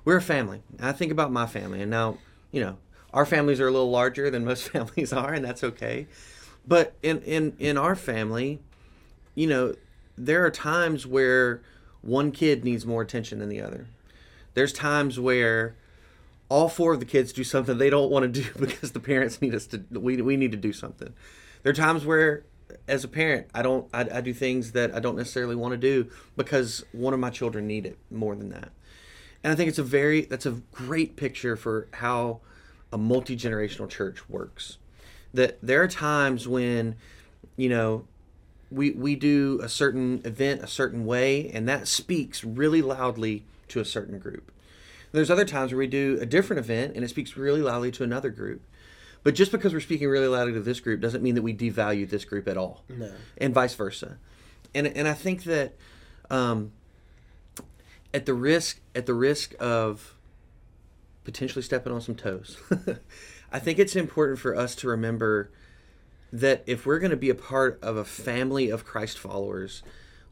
we're 0.05 0.17
a 0.17 0.21
family. 0.21 0.61
I 0.79 0.93
think 0.93 1.11
about 1.11 1.31
my 1.31 1.47
family, 1.47 1.81
and 1.81 1.91
now 1.91 2.19
you 2.51 2.61
know 2.61 2.77
our 3.13 3.25
families 3.25 3.59
are 3.59 3.67
a 3.67 3.71
little 3.71 3.89
larger 3.89 4.29
than 4.29 4.45
most 4.45 4.69
families 4.69 5.11
are, 5.11 5.33
and 5.33 5.43
that's 5.43 5.63
okay. 5.63 6.07
But 6.67 6.93
in 7.01 7.21
in 7.23 7.55
in 7.59 7.77
our 7.77 7.95
family, 7.95 8.59
you 9.35 9.47
know, 9.47 9.75
there 10.17 10.45
are 10.45 10.51
times 10.51 11.05
where 11.05 11.61
one 12.01 12.31
kid 12.31 12.63
needs 12.63 12.85
more 12.85 13.01
attention 13.01 13.39
than 13.39 13.49
the 13.49 13.61
other. 13.61 13.87
There's 14.53 14.73
times 14.73 15.19
where 15.19 15.75
all 16.49 16.69
four 16.69 16.93
of 16.93 16.99
the 16.99 17.05
kids 17.05 17.33
do 17.33 17.43
something 17.43 17.77
they 17.77 17.89
don't 17.89 18.09
want 18.09 18.31
to 18.31 18.41
do 18.41 18.49
because 18.59 18.91
the 18.91 18.99
parents 18.99 19.41
need 19.41 19.53
us 19.53 19.67
to 19.67 19.83
we, 19.91 20.21
we 20.21 20.37
need 20.37 20.51
to 20.51 20.57
do 20.57 20.73
something. 20.73 21.13
There 21.63 21.71
are 21.71 21.75
times 21.75 22.05
where 22.05 22.45
as 22.87 23.03
a 23.03 23.07
parent 23.07 23.47
I 23.53 23.61
don't 23.61 23.87
I, 23.93 24.07
I 24.11 24.21
do 24.21 24.33
things 24.33 24.71
that 24.73 24.93
I 24.93 24.99
don't 24.99 25.15
necessarily 25.15 25.55
want 25.55 25.73
to 25.73 25.77
do 25.77 26.09
because 26.35 26.85
one 26.91 27.13
of 27.13 27.19
my 27.19 27.29
children 27.29 27.67
need 27.67 27.85
it 27.85 27.97
more 28.09 28.35
than 28.35 28.49
that. 28.49 28.69
And 29.43 29.53
I 29.53 29.55
think 29.55 29.69
it's 29.69 29.79
a 29.79 29.83
very 29.83 30.21
that's 30.21 30.45
a 30.45 30.61
great 30.71 31.15
picture 31.15 31.55
for 31.55 31.87
how 31.93 32.41
a 32.91 32.97
multi-generational 32.97 33.89
church 33.89 34.29
works. 34.29 34.77
That 35.33 35.59
there 35.61 35.81
are 35.83 35.87
times 35.87 36.47
when 36.47 36.95
you 37.55 37.69
know 37.69 38.07
we 38.71 38.91
we 38.91 39.15
do 39.15 39.59
a 39.61 39.69
certain 39.69 40.21
event 40.25 40.61
a 40.61 40.67
certain 40.67 41.05
way 41.05 41.49
and 41.53 41.67
that 41.69 41.87
speaks 41.87 42.43
really 42.43 42.81
loudly 42.81 43.45
to 43.69 43.79
a 43.79 43.85
certain 43.85 44.19
group 44.19 44.51
there's 45.11 45.29
other 45.31 45.45
times 45.45 45.71
where 45.71 45.79
we 45.79 45.87
do 45.87 46.17
a 46.21 46.25
different 46.25 46.59
event 46.59 46.95
and 46.95 47.03
it 47.03 47.07
speaks 47.09 47.35
really 47.37 47.61
loudly 47.61 47.91
to 47.91 48.03
another 48.03 48.29
group 48.29 48.61
but 49.23 49.33
just 49.35 49.51
because 49.51 49.73
we're 49.73 49.79
speaking 49.79 50.07
really 50.09 50.27
loudly 50.27 50.53
to 50.53 50.59
this 50.61 50.79
group 50.79 51.01
doesn't 51.01 51.23
mean 51.23 51.35
that 51.35 51.41
we 51.41 51.53
devalue 51.53 52.07
this 52.09 52.23
group 52.25 52.47
at 52.47 52.57
all 52.57 52.83
No. 52.89 53.11
and 53.37 53.53
vice 53.53 53.73
versa 53.75 54.17
and 54.75 54.87
and 54.87 55.07
i 55.07 55.13
think 55.13 55.43
that 55.43 55.75
um 56.29 56.71
at 58.13 58.25
the 58.25 58.33
risk 58.33 58.79
at 58.95 59.05
the 59.05 59.13
risk 59.13 59.53
of 59.59 60.15
potentially 61.23 61.61
stepping 61.61 61.91
on 61.93 62.01
some 62.01 62.15
toes 62.15 62.57
i 63.51 63.59
think 63.59 63.79
it's 63.79 63.95
important 63.95 64.39
for 64.39 64.55
us 64.55 64.75
to 64.75 64.87
remember 64.87 65.51
that 66.31 66.63
if 66.67 66.85
we're 66.85 66.99
going 66.99 67.11
to 67.11 67.17
be 67.17 67.29
a 67.29 67.35
part 67.35 67.79
of 67.81 67.95
a 67.95 68.03
family 68.03 68.69
of 68.69 68.83
Christ 68.83 69.17
followers, 69.17 69.81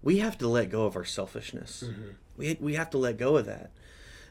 we 0.03 0.17
have 0.17 0.37
to 0.39 0.47
let 0.49 0.69
go 0.69 0.83
of 0.85 0.97
our 0.97 1.05
selfishness. 1.05 1.85
We, 2.35 2.57
we 2.59 2.73
have 2.73 2.89
to 2.89 2.97
let 2.97 3.17
go 3.17 3.37
of 3.37 3.45
that. 3.45 3.71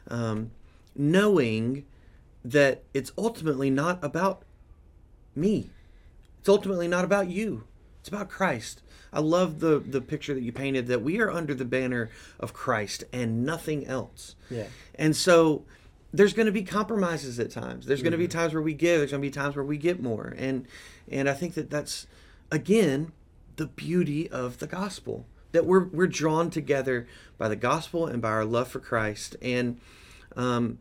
Um, 0.07 0.51
knowing 0.95 1.85
that 2.43 2.83
it's 2.93 3.11
ultimately 3.17 3.69
not 3.69 4.03
about 4.03 4.43
me, 5.35 5.69
it's 6.39 6.49
ultimately 6.49 6.87
not 6.87 7.03
about 7.03 7.27
you, 7.29 7.63
it's 7.99 8.09
about 8.09 8.29
Christ. 8.29 8.81
I 9.11 9.19
love 9.19 9.61
the, 9.61 9.79
the 9.79 10.01
picture 10.01 10.33
that 10.33 10.43
you 10.43 10.51
painted 10.51 10.87
that 10.87 11.01
we 11.01 11.21
are 11.21 11.31
under 11.31 11.53
the 11.53 11.63
banner 11.63 12.09
of 12.37 12.53
Christ 12.53 13.05
and 13.13 13.45
nothing 13.45 13.87
else. 13.87 14.35
Yeah. 14.49 14.67
And 14.95 15.15
so 15.15 15.63
there's 16.13 16.33
going 16.33 16.47
to 16.47 16.51
be 16.51 16.63
compromises 16.63 17.39
at 17.39 17.49
times. 17.49 17.85
There's 17.85 18.01
going 18.01 18.11
to 18.11 18.17
be 18.17 18.27
times 18.27 18.53
where 18.53 18.61
we 18.61 18.73
give. 18.73 18.99
There's 18.99 19.11
going 19.11 19.21
to 19.21 19.27
be 19.27 19.31
times 19.31 19.55
where 19.55 19.65
we 19.65 19.77
get 19.77 20.01
more. 20.01 20.33
And 20.37 20.67
and 21.09 21.29
I 21.29 21.33
think 21.33 21.53
that 21.53 21.69
that's 21.69 22.07
again 22.51 23.11
the 23.55 23.67
beauty 23.67 24.29
of 24.29 24.59
the 24.59 24.67
gospel 24.67 25.25
that 25.55 25.65
we're 25.65 25.85
we're 25.85 26.05
drawn 26.05 26.49
together 26.49 27.07
by 27.37 27.47
the 27.47 27.55
gospel 27.55 28.05
and 28.05 28.21
by 28.21 28.29
our 28.29 28.45
love 28.45 28.67
for 28.67 28.79
Christ. 28.79 29.37
And 29.41 29.79
um 30.35 30.79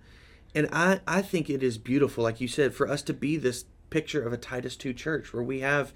and 0.54 0.68
I 0.72 1.00
I 1.06 1.22
think 1.22 1.48
it 1.48 1.62
is 1.62 1.78
beautiful, 1.78 2.24
like 2.24 2.40
you 2.40 2.48
said, 2.48 2.74
for 2.74 2.88
us 2.88 3.02
to 3.02 3.14
be 3.14 3.36
this 3.36 3.64
picture 3.90 4.26
of 4.26 4.32
a 4.32 4.36
Titus 4.36 4.74
two 4.76 4.92
church 4.92 5.32
where 5.32 5.42
we 5.44 5.60
have 5.60 5.92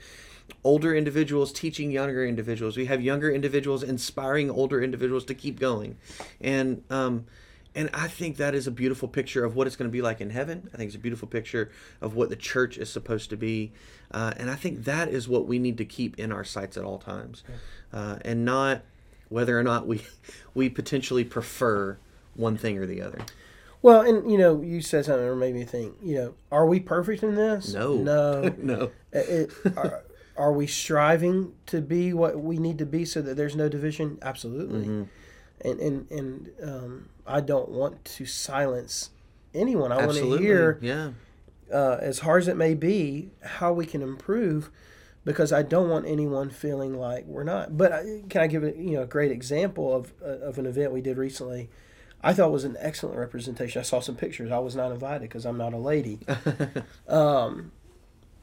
older 0.62 0.94
individuals 0.94 1.52
teaching 1.52 1.90
younger 1.90 2.24
individuals. 2.24 2.76
We 2.76 2.86
have 2.86 3.02
younger 3.02 3.30
individuals 3.30 3.82
inspiring 3.82 4.48
older 4.48 4.80
individuals 4.80 5.24
to 5.26 5.34
keep 5.34 5.58
going. 5.58 5.98
And 6.40 6.84
um 6.88 7.26
and 7.78 7.88
I 7.94 8.08
think 8.08 8.38
that 8.38 8.56
is 8.56 8.66
a 8.66 8.72
beautiful 8.72 9.06
picture 9.06 9.44
of 9.44 9.54
what 9.54 9.68
it's 9.68 9.76
going 9.76 9.88
to 9.88 9.92
be 9.92 10.02
like 10.02 10.20
in 10.20 10.30
heaven. 10.30 10.68
I 10.74 10.76
think 10.76 10.88
it's 10.88 10.96
a 10.96 10.98
beautiful 10.98 11.28
picture 11.28 11.70
of 12.00 12.16
what 12.16 12.28
the 12.28 12.34
church 12.34 12.76
is 12.76 12.90
supposed 12.90 13.30
to 13.30 13.36
be. 13.36 13.70
Uh, 14.10 14.32
and 14.36 14.50
I 14.50 14.56
think 14.56 14.82
that 14.82 15.08
is 15.08 15.28
what 15.28 15.46
we 15.46 15.60
need 15.60 15.78
to 15.78 15.84
keep 15.84 16.18
in 16.18 16.32
our 16.32 16.42
sights 16.42 16.76
at 16.76 16.82
all 16.82 16.98
times. 16.98 17.44
Uh, 17.92 18.16
and 18.24 18.44
not 18.44 18.82
whether 19.28 19.56
or 19.56 19.62
not 19.62 19.86
we 19.86 20.02
we 20.54 20.68
potentially 20.68 21.22
prefer 21.22 21.98
one 22.34 22.56
thing 22.56 22.78
or 22.78 22.84
the 22.84 23.00
other. 23.00 23.20
Well, 23.80 24.00
and 24.00 24.28
you 24.28 24.38
know, 24.38 24.60
you 24.60 24.82
said 24.82 25.04
something 25.04 25.24
that 25.24 25.36
made 25.36 25.54
me 25.54 25.62
think. 25.62 25.94
You 26.02 26.14
know, 26.16 26.34
are 26.50 26.66
we 26.66 26.80
perfect 26.80 27.22
in 27.22 27.36
this? 27.36 27.72
No. 27.72 27.94
no. 27.94 28.42
no. 28.58 28.90
It, 29.12 29.52
are, 29.76 30.02
are 30.36 30.52
we 30.52 30.66
striving 30.66 31.52
to 31.66 31.80
be 31.80 32.12
what 32.12 32.40
we 32.40 32.58
need 32.58 32.78
to 32.78 32.86
be 32.86 33.04
so 33.04 33.22
that 33.22 33.36
there's 33.36 33.54
no 33.54 33.68
division? 33.68 34.18
Absolutely. 34.20 34.80
Mm-hmm. 34.80 35.02
And 35.64 35.80
and 35.80 36.10
and 36.10 36.50
um, 36.62 37.08
I 37.26 37.40
don't 37.40 37.68
want 37.70 38.04
to 38.04 38.26
silence 38.26 39.10
anyone. 39.54 39.92
I 39.92 40.04
want 40.06 40.16
to 40.18 40.36
hear, 40.38 40.78
Yeah. 40.80 41.10
uh, 41.72 41.98
as 42.00 42.20
hard 42.20 42.42
as 42.42 42.48
it 42.48 42.56
may 42.56 42.74
be, 42.74 43.30
how 43.42 43.72
we 43.72 43.84
can 43.86 44.00
improve, 44.02 44.70
because 45.24 45.52
I 45.52 45.62
don't 45.62 45.88
want 45.90 46.06
anyone 46.06 46.48
feeling 46.50 46.94
like 46.96 47.24
we're 47.26 47.44
not. 47.44 47.76
But 47.76 47.92
I, 47.92 48.22
can 48.28 48.40
I 48.42 48.46
give 48.46 48.62
a 48.62 48.70
you 48.76 48.92
know 48.92 49.02
a 49.02 49.06
great 49.06 49.32
example 49.32 49.94
of 49.94 50.12
uh, 50.22 50.26
of 50.46 50.58
an 50.58 50.66
event 50.66 50.92
we 50.92 51.00
did 51.00 51.16
recently? 51.18 51.68
I 52.22 52.32
thought 52.34 52.50
was 52.50 52.64
an 52.64 52.76
excellent 52.80 53.16
representation. 53.16 53.78
I 53.80 53.82
saw 53.84 54.00
some 54.00 54.16
pictures. 54.16 54.50
I 54.50 54.58
was 54.58 54.74
not 54.74 54.90
invited 54.90 55.22
because 55.22 55.44
I'm 55.46 55.56
not 55.58 55.72
a 55.72 55.78
lady. 55.78 56.18
um, 57.08 57.72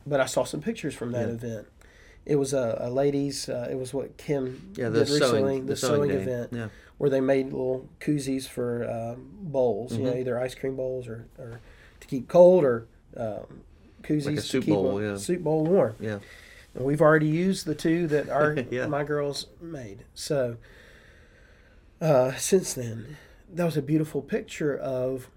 but 0.08 0.20
I 0.20 0.26
saw 0.28 0.44
some 0.44 0.62
pictures 0.62 0.94
from 0.96 1.12
that 1.12 1.28
Yeah. 1.28 1.34
event. 1.34 1.68
It 2.26 2.38
was 2.38 2.54
a, 2.54 2.78
a 2.82 2.90
ladies. 2.90 3.48
Uh, 3.50 3.68
it 3.70 3.76
was 3.76 3.94
what 3.94 4.18
Kim 4.18 4.72
Yeah, 4.76 4.90
the 4.90 5.06
did 5.06 5.10
recently. 5.14 5.40
sewing, 5.40 5.66
The, 5.68 5.76
sewing, 5.76 6.10
day. 6.10 6.16
event 6.16 6.50
Yeah. 6.54 6.70
where 6.98 7.10
they 7.10 7.22
made 7.22 7.46
little 7.46 7.88
koozies 8.00 8.48
for 8.48 8.90
um, 8.90 9.30
bowls. 9.42 9.96
You 9.98 10.06
know, 10.06 10.14
Mhm. 10.14 10.20
either 10.22 10.40
ice 10.40 10.56
cream 10.56 10.76
bowls 10.76 11.08
or, 11.08 11.28
or 11.38 11.60
to 12.00 12.08
keep 12.08 12.28
cold 12.28 12.64
or 12.64 12.88
um, 13.16 13.62
koozies 14.02 14.26
Like 14.26 14.34
a 14.38 14.42
to 14.42 14.42
soup 14.42 14.64
keep 14.66 14.74
bowl, 14.74 14.98
a 15.00 15.04
yeah. 15.12 15.18
soup 15.18 15.44
bowl 15.44 15.66
warm. 15.66 15.96
Yeah. 16.00 16.20
And 16.74 16.84
we've 16.84 17.02
already 17.02 17.28
used 17.28 17.66
the 17.66 17.76
two 17.76 18.08
that 18.08 18.28
our 18.30 18.54
Yeah. 18.72 18.88
my 18.88 19.04
girls 19.04 19.48
made. 19.62 20.04
So 20.16 20.58
uh, 22.02 22.34
since 22.36 22.74
then, 22.74 23.18
that 23.54 23.66
was 23.66 23.78
a 23.78 23.82
beautiful 23.82 24.22
picture 24.22 24.76
of 24.76 25.30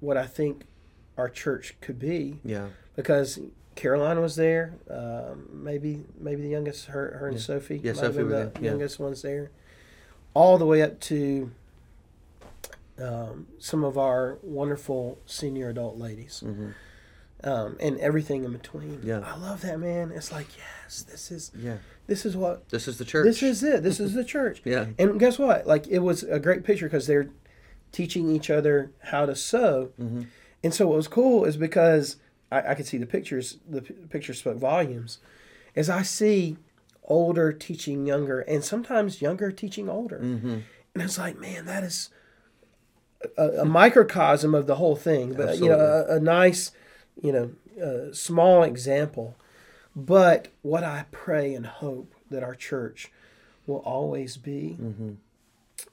what 0.00 0.16
I 0.16 0.26
think 0.26 0.64
our 1.16 1.28
church 1.28 1.76
could 1.80 1.98
be 1.98 2.40
Yeah. 2.44 2.68
because 2.96 3.38
Caroline 3.80 4.20
was 4.20 4.36
there. 4.36 4.74
Um, 4.90 5.48
maybe 5.52 6.04
maybe 6.18 6.42
the 6.42 6.48
youngest, 6.50 6.86
her 6.88 7.16
her 7.18 7.28
and 7.28 7.36
Yeah. 7.38 7.42
Sophie. 7.42 7.80
Yeah, 7.82 7.94
Sophie 7.94 8.22
the 8.24 8.52
yeah. 8.60 8.70
youngest 8.70 8.98
ones 9.00 9.22
there. 9.22 9.50
All 10.34 10.58
the 10.58 10.66
way 10.66 10.82
up 10.82 11.00
to 11.00 11.50
um, 13.02 13.46
some 13.58 13.82
of 13.82 13.96
our 13.96 14.36
wonderful 14.42 15.18
senior 15.24 15.70
adult 15.70 15.96
ladies, 15.98 16.40
hmm 16.40 16.70
um, 17.42 17.78
and 17.80 17.98
everything 18.00 18.44
in 18.44 18.52
between. 18.52 19.00
Yeah. 19.02 19.20
I 19.24 19.34
love 19.38 19.62
that 19.62 19.80
man. 19.80 20.12
It's 20.14 20.30
like 20.30 20.48
yes, 20.58 21.00
this 21.10 21.30
is 21.30 21.50
Yeah. 21.58 21.78
this 22.06 22.26
is 22.26 22.36
what 22.36 22.68
This 22.68 22.86
is 22.86 22.98
the 22.98 23.06
church. 23.06 23.24
this 23.24 23.42
is 23.42 23.62
it. 23.62 23.82
This 23.82 23.98
is 23.98 24.12
the 24.12 24.24
church. 24.34 24.60
Yeah. 24.62 24.88
And 24.98 25.18
guess 25.18 25.38
what? 25.38 25.66
Like 25.66 25.88
it 25.88 26.00
was 26.00 26.22
a 26.22 26.38
great 26.38 26.64
picture 26.64 26.84
because 26.84 27.06
they're 27.06 27.30
teaching 27.92 28.30
each 28.30 28.50
other 28.50 28.90
how 29.04 29.24
to 29.24 29.34
sew. 29.34 29.88
Mhm. 29.98 30.26
And 30.62 30.74
so 30.74 30.86
what 30.88 30.98
was 30.98 31.08
cool 31.08 31.46
is 31.46 31.56
because 31.56 32.16
I, 32.50 32.70
I 32.70 32.74
could 32.74 32.86
see 32.86 32.98
the 32.98 33.06
pictures. 33.06 33.58
The 33.68 33.82
p- 33.82 33.94
pictures 34.08 34.38
spoke 34.38 34.58
volumes. 34.58 35.18
As 35.76 35.88
I 35.88 36.02
see 36.02 36.56
older 37.04 37.52
teaching 37.52 38.06
younger, 38.06 38.40
and 38.40 38.64
sometimes 38.64 39.22
younger 39.22 39.50
teaching 39.52 39.88
older, 39.88 40.18
hmm 40.18 40.58
and 40.94 41.02
it's 41.04 41.18
like, 41.18 41.38
man, 41.38 41.66
that 41.66 41.84
is 41.84 42.10
a, 43.38 43.48
a 43.60 43.64
microcosm 43.64 44.54
of 44.54 44.66
the 44.66 44.74
whole 44.76 44.96
thing. 44.96 45.34
But 45.34 45.58
you 45.58 45.68
know, 45.68 45.78
a, 46.08 46.16
a 46.16 46.20
nice, 46.20 46.72
you 47.22 47.32
know, 47.32 47.52
uh, 47.82 48.12
small 48.12 48.62
example. 48.64 49.36
But 49.94 50.48
what 50.62 50.82
I 50.84 51.06
pray 51.10 51.54
and 51.54 51.66
hope 51.66 52.12
that 52.30 52.42
our 52.42 52.54
church 52.54 53.10
will 53.66 53.78
always 53.84 54.36
be, 54.36 54.74
hmm 54.74 55.12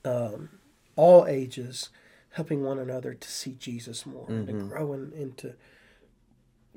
um, 0.06 0.50
all 0.96 1.26
ages, 1.28 1.89
helping 2.32 2.63
one 2.63 2.80
another 2.80 3.13
to 3.13 3.28
see 3.30 3.54
Jesus 3.54 4.06
more 4.06 4.28
and 4.30 4.48
to 4.48 4.54
Mhm. 4.54 4.67
grow 4.70 4.93
in, 4.93 5.12
into 5.13 5.54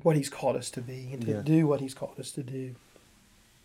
what 0.03 0.15
He's 0.15 0.29
called 0.29 0.55
us 0.55 0.69
to 0.71 0.81
be 0.81 1.09
and 1.13 1.21
to 1.25 1.31
Yeah. 1.31 1.41
do 1.41 1.67
what 1.67 1.79
He's 1.81 1.93
called 1.93 2.19
us 2.19 2.31
to 2.31 2.43
do. 2.43 2.75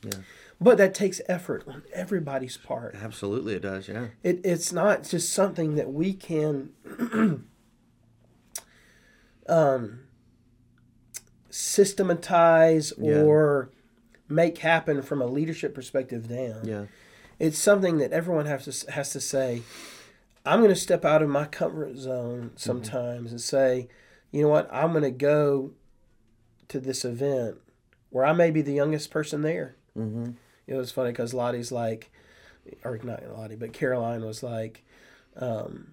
Yeah. 0.03 0.19
But 0.61 0.79
that 0.79 0.95
takes 0.95 1.21
effort 1.29 1.65
on 1.67 1.83
everybody's 1.93 2.57
part. 2.57 2.95
Absolutely, 2.95 3.55
it 3.55 3.63
does. 3.63 3.89
Yeah. 3.89 4.07
It, 4.23 4.41
it's 4.45 4.73
not 4.73 5.05
just 5.05 5.33
something 5.33 5.75
that 5.77 5.93
we 5.93 6.13
can 6.15 6.71
um, 9.49 10.01
systematize 11.51 12.93
Yeah. 12.99 13.23
or 13.23 13.71
make 14.29 14.59
happen 14.59 15.03
from 15.03 15.21
a 15.23 15.27
leadership 15.27 15.75
perspective 15.75 16.29
down. 16.29 16.61
Yeah. 16.67 16.85
It's 17.39 17.59
something 17.59 17.99
that 17.99 18.13
everyone 18.13 18.47
has 18.47 18.65
to 18.83 18.93
has 18.93 19.11
to 19.13 19.21
say. 19.21 19.63
I'm 20.45 20.61
going 20.61 20.71
to 20.73 20.77
step 20.81 21.05
out 21.05 21.23
of 21.23 21.29
my 21.29 21.45
comfort 21.45 21.97
zone 21.97 22.53
sometimes 22.57 23.31
and 23.33 23.41
say, 23.41 23.89
you 24.31 24.43
know 24.43 24.49
what? 24.49 24.69
I'm 24.73 24.93
going 24.93 25.03
to 25.03 25.11
go 25.11 25.73
to 26.69 26.81
this 26.81 27.05
event 27.05 27.57
where 28.11 28.25
I 28.25 28.33
may 28.33 28.51
be 28.51 28.63
the 28.63 28.73
youngest 28.73 29.11
person 29.11 29.43
there. 29.43 29.77
hmm 29.95 30.31
It 30.67 30.75
was 30.75 30.91
funny 30.93 31.11
because 31.11 31.35
Lottie's 31.35 31.73
like, 31.73 32.11
or 32.85 32.99
not 33.03 33.23
Lottie, 33.37 33.57
but 33.57 33.73
Caroline 33.73 34.25
was 34.25 34.43
like, 34.43 34.85
um, 35.37 35.93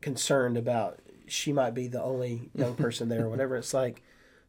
concerned 0.00 0.56
about 0.56 0.98
she 1.26 1.52
might 1.52 1.74
be 1.74 1.86
the 1.88 2.02
only 2.02 2.50
young 2.54 2.74
person 2.74 3.08
there 3.08 3.24
or 3.26 3.28
whatever. 3.30 3.56
It's 3.56 3.72
like, 3.74 4.02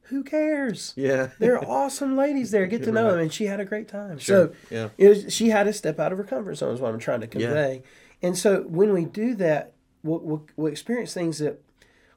who 0.07 0.23
cares? 0.23 0.93
Yeah. 0.97 1.29
They're 1.39 1.63
awesome 1.63 2.17
ladies 2.17 2.51
there. 2.51 2.65
Get 2.67 2.83
to 2.83 2.91
know 2.91 3.11
them, 3.11 3.19
and 3.19 3.33
she 3.33 3.45
had 3.45 3.59
a 3.59 3.65
great 3.65 3.87
time. 3.87 4.17
Sure. 4.19 4.47
So 4.47 4.53
yeah. 4.69 4.89
it 4.97 5.07
was, 5.09 5.33
she 5.33 5.49
had 5.49 5.63
to 5.63 5.73
step 5.73 5.99
out 5.99 6.11
of 6.11 6.17
her 6.17 6.23
comfort 6.23 6.55
zone. 6.55 6.73
Is 6.73 6.81
what 6.81 6.93
I'm 6.93 6.99
trying 6.99 7.21
to 7.21 7.27
Yeah. 7.39 7.47
convey. 7.47 7.83
And 8.21 8.37
so 8.37 8.61
when 8.63 8.93
we 8.93 9.05
do 9.05 9.33
that, 9.35 9.73
we'll, 10.03 10.19
we'll, 10.19 10.45
we'll 10.55 10.71
experience 10.71 11.13
things 11.13 11.39
that 11.39 11.61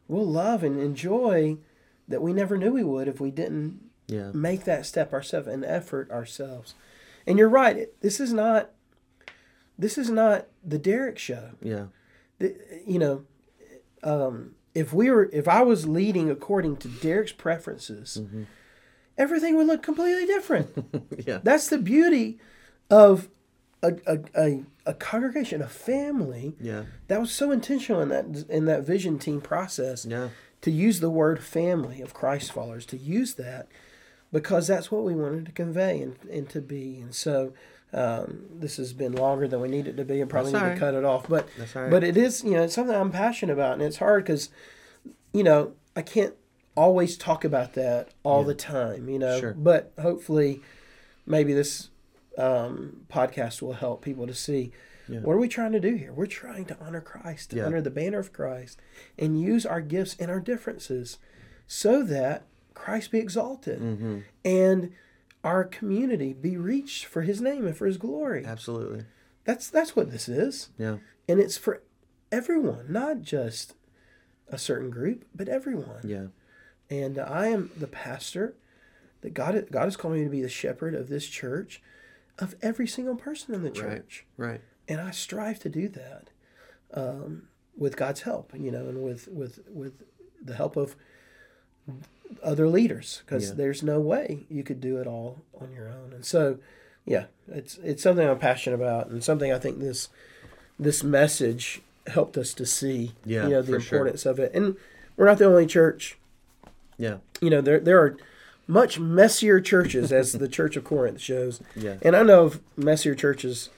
we'll 0.09 0.27
love 0.27 0.63
and 0.65 0.81
enjoy 0.81 1.59
that 2.09 2.23
we 2.23 2.33
never 2.33 2.57
knew 2.57 2.73
we 2.73 2.85
would 2.85 3.09
if 3.09 3.21
we 3.21 3.31
didn't 3.31 3.81
Yeah. 4.07 4.31
make 4.33 4.65
that 4.65 4.87
step 4.87 5.13
ourselves 5.13 5.49
and 5.49 5.65
effort 5.65 6.11
ourselves. 6.11 6.75
And 7.27 7.39
you're 7.39 7.49
right. 7.49 7.77
it- 7.77 8.01
This 8.01 8.21
is 8.21 8.33
not. 8.33 8.71
This 9.79 9.99
is 9.99 10.09
not 10.09 10.47
the 10.65 10.79
Derek 10.79 11.19
show. 11.19 11.51
Yeah. 11.61 11.87
The- 12.39 12.57
You 12.87 12.99
know, 12.99 13.25
um, 14.03 14.55
if 14.75 14.93
we 14.93 15.11
were, 15.11 15.29
if 15.33 15.49
I 15.49 15.63
was 15.63 15.87
leading 15.87 16.31
according 16.31 16.77
to 16.79 16.89
Derek's 16.89 17.33
preferences, 17.33 18.19
Mm-hmm. 18.21 18.43
everything 19.19 19.57
would 19.57 19.67
look 19.67 19.83
completely 19.83 20.27
different. 20.27 20.69
yeah. 21.27 21.41
That's 21.43 21.69
the 21.69 21.79
beauty 21.79 22.39
of 22.91 23.29
a, 23.83 23.95
a, 24.07 24.19
a, 24.35 24.65
a 24.87 24.95
congregation, 24.95 25.61
a 25.61 25.69
family 25.69 26.57
Yeah. 26.61 26.85
that 27.09 27.21
was 27.21 27.31
so 27.33 27.51
intentional 27.51 28.01
in 28.01 28.09
that 28.11 28.47
in 28.49 28.65
that 28.67 28.85
vision 28.85 29.19
team 29.19 29.41
process 29.41 30.07
Yeah. 30.07 30.29
To 30.63 30.71
use 30.71 31.01
the 31.01 31.11
word 31.11 31.43
family 31.43 32.01
of 32.01 32.15
Christ 32.15 32.53
followers, 32.53 32.87
to 32.87 32.97
use 32.97 33.35
that 33.35 33.69
because 34.33 34.67
that's 34.67 34.91
what 34.91 35.05
we 35.05 35.15
wanted 35.15 35.47
to 35.47 35.53
convey 35.53 36.01
and, 36.01 36.17
and 36.31 36.49
to 36.51 36.61
be. 36.61 36.99
And 37.01 37.15
so 37.15 37.53
um, 37.93 38.45
this 38.51 38.77
has 38.79 38.93
been 38.93 39.13
longer 39.13 39.47
than 39.47 39.61
we 39.61 39.69
need 39.69 39.87
it 39.87 39.97
to 39.97 40.05
be 40.05 40.21
and 40.21 40.29
probably 40.29 40.53
That's 40.53 40.65
need 40.65 40.75
to 40.75 40.79
cut 40.81 40.95
it 40.95 41.05
off. 41.05 41.29
But 41.29 41.47
but 41.91 42.03
it 42.05 42.17
is, 42.17 42.43
you 42.43 42.53
know, 42.53 42.65
it's 42.65 42.75
something 42.75 42.95
I'm 42.95 43.13
passionate 43.13 43.53
about 43.53 43.75
and 43.75 43.83
it's 43.83 43.99
hard 43.99 44.25
because, 44.25 44.51
you 45.33 45.43
know, 45.45 45.73
I 45.95 46.03
can't 46.03 46.35
always 46.77 47.17
talk 47.17 47.45
about 47.45 47.73
that 47.75 48.11
all 48.23 48.45
the 48.45 48.55
time, 48.55 49.09
you 49.09 49.19
know, 49.19 49.41
Sure. 49.41 49.55
but 49.55 49.93
hopefully 50.01 50.61
maybe 51.25 51.55
this 51.55 51.89
um, 52.37 53.07
podcast 53.11 53.63
will 53.63 53.73
help 53.75 54.03
people 54.03 54.27
to 54.27 54.35
see 54.35 54.73
Yeah. 55.09 55.21
what 55.21 55.35
are 55.35 55.39
we 55.39 55.49
trying 55.49 55.73
to 55.73 55.81
do 55.81 55.95
here? 55.95 56.13
We're 56.13 56.27
trying 56.27 56.65
to 56.67 56.77
honor 56.81 57.01
Christ, 57.01 57.51
to 57.51 57.57
Yeah. 57.57 57.67
honor 57.67 57.81
the 57.81 57.91
banner 57.91 58.19
of 58.19 58.33
Christ, 58.33 58.81
and 59.19 59.41
use 59.41 59.65
our 59.67 59.81
gifts 59.81 60.17
and 60.19 60.31
our 60.31 60.41
differences 60.41 61.19
so 61.67 62.03
that 62.05 62.45
Christ 62.75 63.11
be 63.11 63.19
exalted 63.19 63.79
hmm 63.81 64.19
and 64.45 64.93
our 65.45 65.63
community 65.65 66.33
be 66.33 66.57
reached 66.57 67.05
for 67.05 67.23
his 67.23 67.41
name 67.41 67.67
and 67.67 67.77
for 67.77 67.87
his 67.87 67.99
glory. 67.99 68.45
Absolutely. 68.45 69.05
That's 69.45 69.71
that's 69.71 69.95
what 69.95 70.11
this 70.11 70.29
is. 70.29 70.71
Yeah. 70.77 70.99
And 71.29 71.39
it's 71.41 71.57
for 71.57 71.83
everyone, 72.33 72.87
not 72.89 73.23
just 73.23 73.75
a 74.49 74.59
certain 74.59 74.91
group, 74.91 75.25
but 75.35 75.49
everyone. 75.49 76.01
Yeah. 76.05 76.27
And 76.91 77.19
I 77.19 77.47
am 77.49 77.71
the 77.77 77.87
pastor 77.87 78.55
that 79.21 79.35
God 79.35 79.69
God 79.71 79.85
has 79.85 79.97
called 79.97 80.15
me 80.15 80.25
to 80.25 80.31
be 80.31 80.43
the 80.43 80.49
shepherd 80.49 80.95
of 80.95 81.09
this 81.09 81.27
church, 81.29 81.81
of 82.39 82.55
every 82.61 82.87
single 82.89 83.17
person 83.17 83.55
in 83.55 83.63
the 83.63 83.71
church. 83.71 83.85
Right. 83.85 83.97
church 84.09 84.27
Right. 84.37 84.61
And 84.89 85.01
I 85.01 85.11
strive 85.11 85.59
to 85.61 85.69
do 85.69 85.89
that 85.89 86.31
um, 86.95 87.49
with 87.77 87.97
God's 87.97 88.23
help, 88.23 88.53
you 88.57 88.71
know, 88.71 88.87
and 88.89 89.03
with 89.03 89.29
with 89.29 89.61
with 89.69 90.03
the 90.43 90.55
help 90.55 90.77
of 90.77 90.97
other 92.43 92.69
leaders, 92.69 93.23
because 93.25 93.49
Yeah. 93.51 93.55
there's 93.55 93.83
no 93.83 94.01
way 94.01 94.47
you 94.49 94.63
could 94.63 94.81
do 94.81 94.99
it 94.99 95.07
all 95.07 95.43
on 95.61 95.73
your 95.73 95.89
own. 95.89 96.13
And 96.13 96.25
so, 96.25 96.59
yeah, 97.05 97.27
it's 97.49 97.79
it's 97.79 98.03
something 98.03 98.29
I'm 98.29 98.39
passionate 98.39 98.77
about, 98.77 99.09
and 99.09 99.23
something 99.23 99.53
I 99.53 99.59
think 99.59 99.79
this 99.79 100.09
this 100.79 101.03
message 101.03 101.81
helped 102.09 102.37
us 102.37 102.53
to 102.55 102.67
see, 102.67 103.13
Yeah, 103.25 103.45
you 103.45 103.51
know, 103.51 103.63
the 103.63 103.75
for 103.75 103.81
sure. 103.81 103.99
importance 103.99 104.27
of 104.27 104.39
it. 104.39 104.53
And 104.55 104.77
we're 105.17 105.27
not 105.27 105.39
the 105.39 105.47
only 105.47 105.67
church, 105.67 106.19
Yeah. 106.99 107.19
you 107.41 107.51
know, 107.51 107.61
there 107.61 107.81
there 107.81 107.99
are 108.01 108.17
much 108.69 108.99
messier 108.99 109.61
churches 109.61 110.11
as 110.13 110.33
the 110.33 110.49
Church 110.59 110.77
of 110.77 110.83
Corinth 110.85 111.21
shows. 111.21 111.61
Yeah. 111.77 111.97
And 112.03 112.17
I 112.17 112.23
know 112.25 112.45
of 112.45 112.61
messier 112.77 113.15
churches 113.15 113.71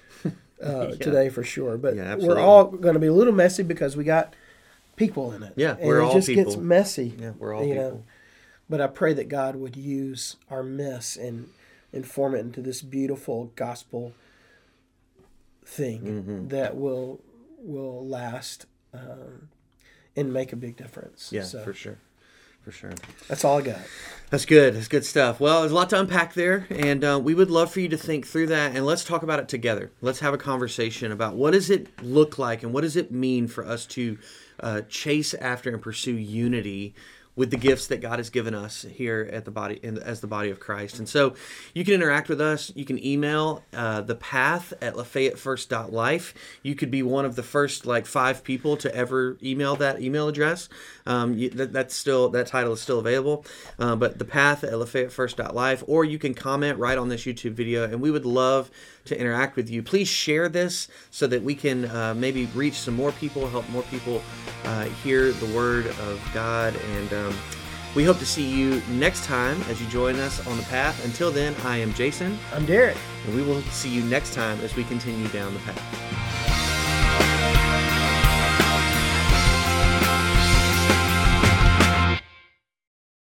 uh, 0.63 0.87
today 1.01 1.29
for 1.29 1.43
sure. 1.43 1.77
But 1.77 1.97
Yeah, 1.97 2.15
we're 2.17 2.39
all 2.39 2.65
going 2.67 2.95
to 2.95 3.01
be 3.01 3.07
a 3.09 3.13
little 3.13 3.33
messy 3.35 3.63
because 3.63 3.97
we 3.97 4.05
got 4.05 4.35
people 4.97 5.33
in 5.33 5.43
it. 5.43 5.53
Yeah, 5.57 5.77
and 5.79 5.87
we're 5.87 6.01
it 6.01 6.05
all 6.05 6.13
just 6.15 6.29
gets 6.29 6.57
messy. 6.57 7.15
Yeah, 7.19 7.33
we're 7.39 7.55
all 7.55 7.63
you 7.65 7.75
people. 7.75 7.91
know. 7.91 8.05
But 8.71 8.81
I 8.81 8.87
pray 8.87 9.15
that 9.15 9.29
God 9.29 9.57
would 9.57 9.77
use 9.77 10.37
our 10.51 10.63
mess 10.63 11.17
and 11.17 11.49
and 11.93 12.07
form 12.07 12.35
it 12.35 12.41
into 12.41 12.61
this 12.61 12.83
beautiful 12.83 13.51
gospel 13.57 14.13
thing 15.65 16.01
Mm-hmm. 16.03 16.49
that 16.49 16.77
will 16.77 17.21
will 17.61 18.07
last 18.07 18.67
um, 18.95 19.49
and 20.17 20.33
make 20.33 20.53
a 20.53 20.57
big 20.57 20.77
difference. 20.77 21.31
Yeah, 21.33 21.43
so 21.45 21.63
for 21.63 21.73
sure. 21.73 21.99
For 22.69 22.73
sure. 22.73 22.93
that's 23.29 23.47
all 23.47 23.61
I 23.61 23.63
got. 23.63 23.79
That's 24.29 24.45
good. 24.45 24.75
That's 24.75 24.89
good 24.89 25.07
stuff. 25.07 25.41
Well, 25.41 25.61
there's 25.61 25.73
a 25.73 25.75
lot 25.75 25.89
to 25.89 26.01
unpack 26.01 26.35
there, 26.35 26.67
and 26.69 27.03
uh, 27.03 27.19
we 27.23 27.33
would 27.33 27.51
love 27.51 27.73
for 27.73 27.81
you 27.81 27.89
to 27.89 27.97
think 27.97 28.27
through 28.27 28.49
that, 28.49 28.77
and 28.77 28.85
let's 28.85 29.05
talk 29.05 29.23
about 29.23 29.39
it 29.39 29.49
together. 29.49 29.91
Let's 30.03 30.19
have 30.19 30.35
a 30.35 30.39
conversation 30.39 31.11
about 31.11 31.35
what 31.35 31.53
does 31.53 31.71
it 31.71 31.89
look 32.05 32.39
like, 32.39 32.63
and 32.63 32.75
what 32.75 32.83
does 32.83 32.95
it 32.95 33.11
mean 33.11 33.49
for 33.49 33.65
us 33.65 33.87
to 33.87 34.19
uh, 34.61 34.83
chase 34.83 35.33
after 35.33 35.71
and 35.71 35.81
pursue 35.81 36.13
unity 36.13 36.95
with 37.39 37.51
the 37.51 37.57
gifts 37.57 37.87
that 37.87 38.03
God 38.03 38.19
has 38.19 38.29
given 38.29 38.55
us 38.55 38.85
here 38.91 39.31
at 39.33 39.45
the 39.45 39.51
body 39.51 39.79
in, 39.83 39.97
as 39.99 40.21
the 40.21 40.27
body 40.27 40.51
of 40.51 40.61
Christ. 40.61 40.99
And 40.99 41.09
so, 41.09 41.35
you 41.73 41.85
can 41.85 41.95
interact 41.95 42.29
with 42.29 42.41
us. 42.41 42.73
You 42.75 42.85
can 42.85 43.03
email 43.05 43.63
uh, 43.73 44.01
the 44.01 44.15
path 44.15 44.73
at 44.83 44.95
lafayettefirst.life. 44.95 46.35
You 46.63 46.75
could 46.75 46.91
be 46.91 47.03
one 47.03 47.25
of 47.25 47.37
the 47.37 47.43
first 47.43 47.87
like 47.87 48.07
five 48.07 48.43
people 48.43 48.77
to 48.79 48.95
ever 48.95 49.39
email 49.43 49.77
that 49.77 50.03
email 50.03 50.29
address. 50.29 50.69
Um, 51.07 51.35
you, 51.35 51.51
that, 51.51 51.73
that's 51.73 51.95
still 51.95 52.29
that 52.31 52.49
title 52.49 52.73
is 52.73 52.81
still 52.81 52.99
available. 52.99 53.45
Uh, 53.79 53.97
but 53.97 54.19
the 54.19 54.25
path 54.25 54.65
at 54.65 54.73
lafayettefirst.life, 54.73 55.85
or 55.87 56.05
you 56.05 56.19
can 56.19 56.35
comment 56.35 56.79
right 56.79 56.99
on 56.99 57.09
this 57.09 57.25
YouTube 57.25 57.53
video, 57.53 57.85
and 57.85 58.01
we 58.01 58.11
would 58.11 58.27
love 58.27 58.71
to 59.07 59.19
interact 59.19 59.57
with 59.57 59.71
you. 59.71 59.83
Please 59.83 60.09
share 60.09 60.49
this 60.49 60.89
so 61.11 61.27
that 61.27 61.43
we 61.43 61.55
can 61.55 61.87
uh, 61.87 62.15
maybe 62.15 62.47
reach 62.55 62.75
some 62.75 62.95
more 62.95 63.13
people, 63.13 63.49
help 63.49 63.69
more 63.71 63.83
people 63.85 64.23
uh, 64.65 64.85
hear 64.85 65.33
the 65.33 65.47
word 65.57 65.87
of 65.87 66.31
God, 66.35 66.75
and 66.77 67.13
um, 67.29 67.37
we 67.95 68.05
hope 68.05 68.19
to 68.19 68.27
see 68.27 68.49
you 68.49 68.83
next 68.91 69.25
time 69.25 69.61
as 69.63 69.81
you 69.81 69.89
join 69.89 70.17
us 70.17 70.47
on 70.47 70.57
the 70.57 70.63
path. 70.65 71.05
Until 71.05 71.31
then, 71.31 71.55
I 71.65 71.79
am 71.79 71.93
Jason, 71.95 72.39
I'm 72.53 72.67
Derek. 72.67 72.97
and 73.27 73.35
we 73.35 73.43
will 73.43 73.63
see 73.63 73.89
you 73.89 74.03
next 74.03 74.35
time 74.35 74.61
as 74.61 74.77
we 74.77 74.85
continue 74.85 75.29
down 75.29 75.55
the 75.55 75.61
path. 75.61 76.58